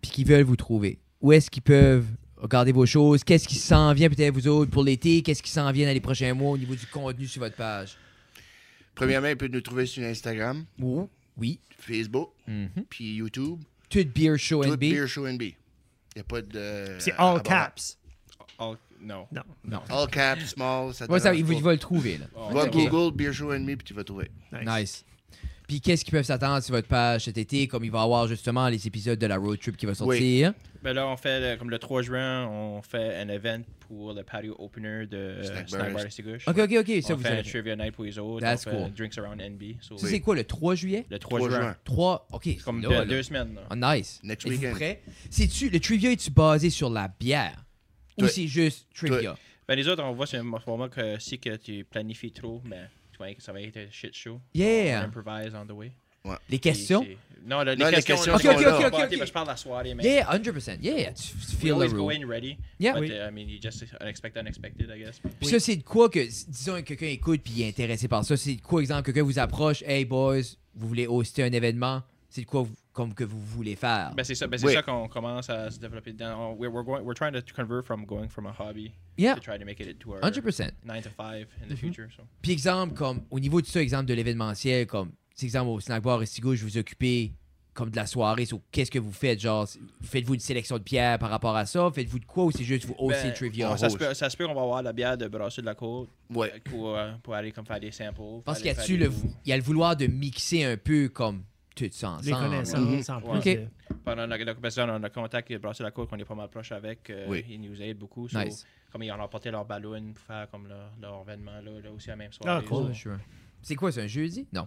[0.00, 3.22] puis qu'ils veulent vous trouver, où est-ce qu'ils peuvent regarder vos choses?
[3.22, 5.22] Qu'est-ce qui s'en vient peut-être vous autres pour l'été?
[5.22, 7.96] Qu'est-ce qui s'en vient dans les prochains mois au niveau du contenu sur votre page?
[8.94, 10.64] Premièrement, il peut nous trouver sur Instagram,
[11.36, 11.60] Oui.
[11.78, 12.68] Facebook, Mhm.
[12.88, 13.60] puis YouTube.
[13.88, 14.78] Tout Beer Show Tout NB.
[14.80, 15.42] Beer Show NB.
[15.42, 15.54] Il
[16.16, 16.96] n'y a pas de.
[16.98, 17.98] C'est all caps.
[19.00, 19.26] Non.
[19.32, 19.42] Non.
[19.64, 19.80] Non.
[19.88, 20.92] All caps, small.
[20.94, 22.26] Ça Ouais, ça, il, il va le trouver, là.
[22.34, 22.72] Oh, Va Ok.
[22.72, 24.30] Google Beer Show NB, puis tu vas trouver.
[24.64, 25.04] Nice.
[25.68, 28.26] Puis qu'est-ce qu'ils peuvent s'attendre sur votre page cet été, comme il va y avoir
[28.26, 30.52] justement les épisodes de la road trip qui va sortir?
[30.82, 34.24] Ben là, on fait, le- comme le 3 juin, on fait un event pour le
[34.24, 36.00] patio opener de euh, Snack Bar.
[36.06, 36.48] Estigouche.
[36.48, 37.02] Ok, ok, ok.
[37.02, 38.40] Ça, on vous fait un trivia night pour les autres.
[38.40, 38.92] That's on fait cool.
[38.94, 39.76] drinks around NB.
[39.80, 41.06] So, Ça, c'est quoi, le 3 juillet?
[41.08, 41.60] Le 3, 3 juin.
[41.60, 41.76] juin.
[41.84, 42.40] 3, ok.
[42.44, 43.04] c'est Comme là, deux, là.
[43.04, 43.54] deux semaines.
[43.54, 43.60] là.
[43.70, 44.18] Ah, nice.
[44.24, 44.74] Next weekend.
[44.74, 45.02] prêt?
[45.38, 47.64] Le trivia est-tu basé sur la bière?
[48.18, 49.36] Ou c'est juste trivia?
[49.68, 52.88] Ben, les autres, on voit sur un format que si que tu planifies trop, ben,
[53.12, 54.40] tu vois que ça va être un shit show.
[54.54, 55.02] On Yeah!
[55.04, 55.92] improvise on the way.
[56.50, 57.06] Les questions?
[57.46, 58.16] Non, le- les Non, les questions.
[58.16, 59.18] questions Ok, ok, pas- ok, ok.
[59.18, 60.02] ben, Je parle de la soirée, mais.
[60.04, 60.78] Yeah, 100%.
[60.82, 61.22] Yeah, tu
[61.56, 62.10] feel the go room.
[62.10, 62.58] in ready.
[62.78, 62.92] Yeah.
[62.92, 63.10] But, Oui.
[63.12, 65.18] uh, I mean, you just unexpected, unexpected, I guess.
[65.38, 66.18] Puis ça, c'est de quoi que,
[66.50, 68.36] disons que quelqu'un écoute puis il est intéressé par ça?
[68.36, 70.42] C'est de quoi, exemple, quelqu'un vous approche, hey boys,
[70.74, 74.12] vous voulez hoster un événement, c'est de quoi vous- comme que vous voulez faire.
[74.16, 74.72] Ben, c'est ça, ben, c'est Oui.
[74.74, 76.54] ça qu'on commence à se développer dedans.
[76.58, 79.58] We're, we're, going, we're trying to convert from going from a hobby Yeah, to try
[79.58, 80.72] to make it to our 100%.
[80.84, 81.76] 9 to 5 in the Mhm.
[81.76, 82.08] future.
[82.16, 82.22] So.
[82.42, 86.02] Puis exemple, comme au niveau de ça, exemple de l'événementiel, comme c'est exemple au snack
[86.02, 87.32] bar Estigo, je vous occupez
[87.72, 89.66] comme de la soirée, sur qu'est-ce que vous faites, genre
[90.02, 92.84] faites-vous une sélection de pierres par rapport à ça, faites-vous de quoi ou c'est juste
[92.84, 93.70] vous Ben, le trivia?
[93.72, 95.66] on- ça, se peut, ça se peut qu'on va avoir la bière de Brasserie de
[95.66, 96.52] la Côte Ouais.
[96.64, 98.20] pour, euh, pour aller comme faire des samples.
[98.38, 99.12] Je pense qu'il a le,
[99.46, 101.44] il y a le vouloir de mixer un peu comme
[101.88, 103.58] tout ça Les connaissances en plus.
[104.04, 104.54] Pendant que là,
[104.86, 107.08] on a le contact avec Brasserie de la Côte qu'on est pas mal proche avec.
[107.10, 107.44] euh, Oui.
[107.48, 108.28] Ils nous aident beaucoup.
[108.28, 108.66] So, Nice.
[108.92, 112.08] Comme ils ont apporté leur ballon pour faire comme leur, leur événement là, là aussi
[112.08, 112.62] la même soirée.
[112.64, 112.94] Ah, cool.
[112.94, 113.18] Sure.
[113.62, 114.46] C'est quoi, c'est un jeudi?
[114.52, 114.66] Non.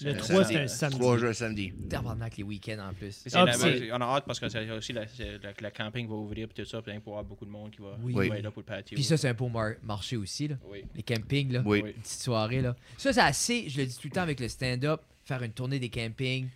[0.00, 0.98] Le C'est- 3, c'est- c'est un samedi.
[0.98, 1.72] 3 juin samedi.
[1.88, 3.24] Tabarnak les week-ends en plus.
[3.32, 6.52] Ah, on a hâte parce que c'est aussi la, le, le camping va ouvrir et
[6.52, 8.12] tout ça, puis il va y avoir beaucoup de monde qui va, Oui.
[8.12, 8.28] qui Oui.
[8.28, 8.96] va être là pour le patio.
[8.96, 10.56] Puis ça, c'est un beau mar- marché aussi, là.
[10.68, 10.82] oui.
[10.96, 11.62] Les campings, là.
[11.64, 11.80] Oui.
[11.84, 11.90] Oui.
[11.94, 12.74] Une petite soirée, là.
[12.98, 15.78] Ça, c'est assez, je le dis tout le temps avec le stand-up, faire une tournée
[15.78, 16.48] des campings.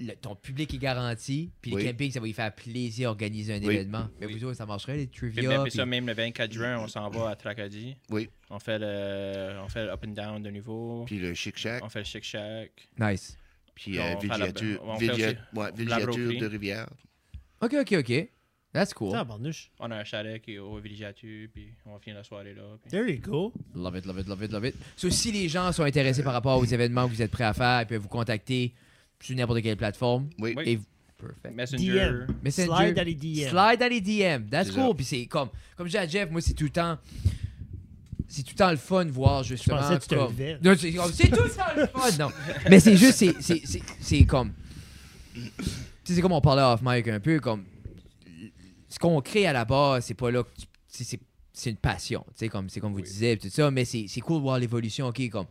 [0.00, 1.82] le- ton public est garanti, puis Oui.
[1.82, 3.74] les campings, ça va lui faire plaisir d'organiser un Oui.
[3.74, 4.08] événement.
[4.20, 4.34] Mais Oui.
[4.38, 5.48] vous autres, ça marcherait, les Puis, trivia.
[5.48, 7.96] même, puis puis- ça, même le 24 juin, on s'en va à Tracadie.
[8.08, 8.30] Oui.
[8.48, 11.02] On fait le, on fait le up and down de nouveau.
[11.04, 11.84] Puis le Chic Shack.
[11.84, 12.70] On fait le Chic Shack.
[12.96, 13.36] Nice.
[13.74, 14.84] Puis euh, la- villégiature,
[15.54, 16.88] ouais, villégiature de rivière.
[17.60, 18.28] OK, OK, OK.
[18.78, 19.12] That's cool.
[19.12, 19.70] Barnouche.
[19.80, 22.62] On a un chalet qui est au villégiature, puis on va finir la soirée là.
[22.82, 23.52] puis- There you go.
[23.74, 24.74] Love it, love it, love it, love it.
[24.96, 27.52] So, si les gens sont intéressés par rapport aux événements que vous êtes prêts à
[27.54, 28.72] faire, ils peuvent vous contacter
[29.20, 30.28] sur n'importe quelle plateforme.
[30.38, 30.54] Oui.
[30.56, 30.62] Oui.
[30.66, 30.84] Et vous-
[31.18, 31.52] Perfect.
[31.56, 32.26] Messenger.
[32.26, 32.26] DM.
[32.44, 32.66] Messenger.
[32.76, 33.48] Slide dans les DM.
[33.50, 34.48] Slide dans les DM.
[34.48, 34.94] That's C'est cool.
[34.94, 36.96] Puis c'est comme, comme je dis à Jeff, moi, c'est tout le temps.
[38.28, 39.78] C'est tout le temps le fun de voir justement.
[39.78, 40.58] pensais que tu te comme- levais.
[40.62, 42.30] Non, c'est comme- c'est tout le temps le fun, non.
[42.70, 44.52] Mais c'est juste, c'est- c'est- c'est c'est comme.
[45.34, 45.40] Tu
[46.04, 47.64] sais, c'est comme on parlait off mic un peu, comme.
[48.88, 51.20] Ce qu'on crée à la base, c'est pas là que tu- c'est- c'est
[51.52, 53.02] c'est une passion, tu sais, comme c'est comme vous Oui.
[53.02, 55.46] disiez, tout ça, mais c'est c'est cool de voir l'évolution, ok, comme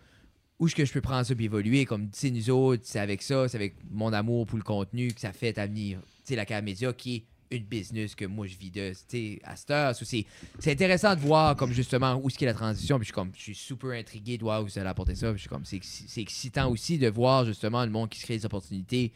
[0.60, 1.84] où est-ce que je peux prendre ça puis évoluer.
[1.86, 5.14] Comme, tu sais, nous autres, c'est avec ça, c'est avec mon amour pour le contenu
[5.14, 7.24] que ça fait avenir, tu sais, la Cave Média qui est
[7.58, 9.94] une business que moi je vis de, tu sais, à cette heure.
[9.96, 10.26] C'est
[10.60, 12.98] c'est intéressant de voir, comme justement, où est-ce qu'est la transition.
[12.98, 15.28] Puis je suis comme, je suis super intrigué de voir où ça allait apporter ça.
[15.32, 18.24] Puis je suis comme, c'est c'est excitant aussi de voir justement le monde qui se
[18.26, 19.12] crée des opportunités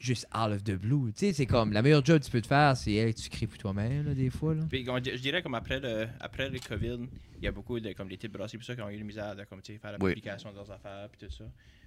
[0.00, 1.12] juste out of the blue.
[1.12, 3.28] Tu sais, c'est comme, la meilleure job que tu peux te faire, c'est, hey, tu
[3.30, 4.62] crées pour toi-même, là, des fois, là.
[4.68, 7.00] Puis, je dirais comme après le, après le COVID,
[7.38, 9.36] il y a beaucoup de comme des types puis ça qui ont eu la misère
[9.36, 10.10] de comme, tu sais, faire la Oui.
[10.10, 11.44] publication de leurs affaires, puis tout ça.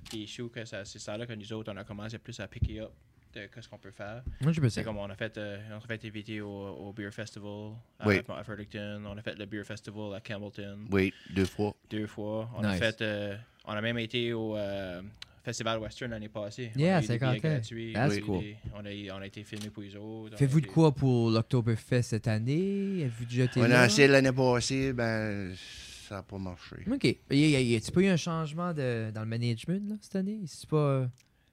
[0.10, 2.40] Puis je trouve que ça- c'est ça là que nous autres, on a commencé plus
[2.40, 2.92] à picker up
[3.34, 4.24] de qu'est-ce qu'on peut faire.
[4.42, 6.94] Moi, je peux C'est comme on a fait, euh, on a fait inviter au, au
[6.94, 8.22] Beer Festival à, Oui.
[8.30, 11.76] à Fredericton, on a fait le Beer Festival à Campbellton Oui, deux fois.
[11.90, 12.50] deux fois.
[12.56, 13.36] On a fait, euh,
[13.66, 15.02] on a même été au euh,
[15.46, 16.72] Festival Western l'année passée.
[16.76, 17.54] Yeah, on a eu des 50 billets ans.
[17.54, 17.94] gratuits.
[17.94, 18.40] That's on, a eu cool.
[18.40, 20.38] des- on, a, on a été filmé pour les autres.
[20.38, 23.02] Faites-vous de quoi pour l'Octoberfest cette année?
[23.04, 23.82] Avez-vous déjà été On là?
[23.82, 25.54] a essayé l'année passée, ben,
[26.10, 26.76] ça n'a pas marché.
[26.92, 27.04] OK.
[27.04, 30.40] Y, y, y a-tu pas eu un changement de, dans le management là, cette année?
[30.48, 30.78] C'est pas.
[30.78, 31.08] euh,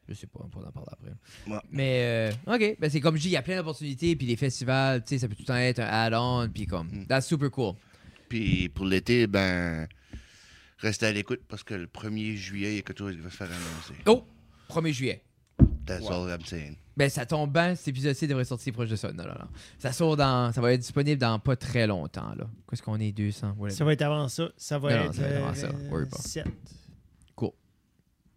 [0.08, 1.52] je sais pas, on pourra en parler après.
[1.52, 1.60] Ouais.
[1.70, 2.76] Mais, euh, OK.
[2.80, 5.18] Ben, c'est comme je dis, il y a plein d'opportunités, puis les festivals, tu sais,
[5.18, 6.88] ça peut tout le temps être un add-on, puis comme.
[6.88, 7.06] Mm.
[7.06, 7.74] That's super cool.
[8.28, 9.86] Puis pour l'été, ben,
[10.82, 13.30] restez à l'écoute parce que le 1er juillet, il y a quelque chose qui va
[13.30, 13.94] se faire annoncer.
[14.06, 14.24] Oh!
[14.68, 15.22] 1er juillet.
[15.86, 16.76] That's all I'm saying.
[16.96, 19.10] Ben, ça tombe bien, cet épisode-ci devrait sortir proche de ça.
[19.12, 19.46] Non, non, non.
[19.78, 20.52] Ça sort dans.
[20.52, 22.46] Ça va être disponible dans pas très longtemps, là.
[22.68, 23.54] Qu'est-ce qu'on est, 200?
[23.58, 23.70] whatever.
[23.76, 24.50] Ça va être avant ça.
[24.56, 25.68] Ça va Non, non, être, ça va être avant euh, ça.
[25.90, 26.18] Worry pas.
[26.18, 26.46] 7.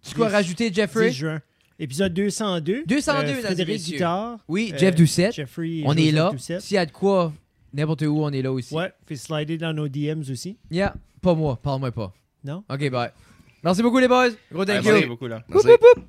[0.07, 1.11] Tu quoi rajouter, 10 Jeffrey?
[1.11, 1.41] juin.
[1.79, 2.85] Épisode 202.
[2.85, 3.83] 202, Euh, Frédéric.
[3.83, 4.39] Guitard.
[4.47, 5.33] Oui, euh, Jeff Doucette.
[5.33, 6.31] Jeffrey On est là.
[6.37, 7.33] S'il y a de quoi,
[7.73, 8.73] n'importe où, on est là aussi.
[8.73, 10.57] Ouais, fait slider dans nos DMs aussi.
[10.69, 12.13] Yeah, pas moi, parle-moi pas.
[12.45, 12.63] Non?
[12.69, 13.09] Ok, bye.
[13.63, 14.29] Merci beaucoup, les boys.
[14.51, 15.07] Gros thank Merci you.
[15.07, 15.43] beaucoup, là.
[15.49, 15.67] Merci.
[15.67, 16.05] whoop, whoop.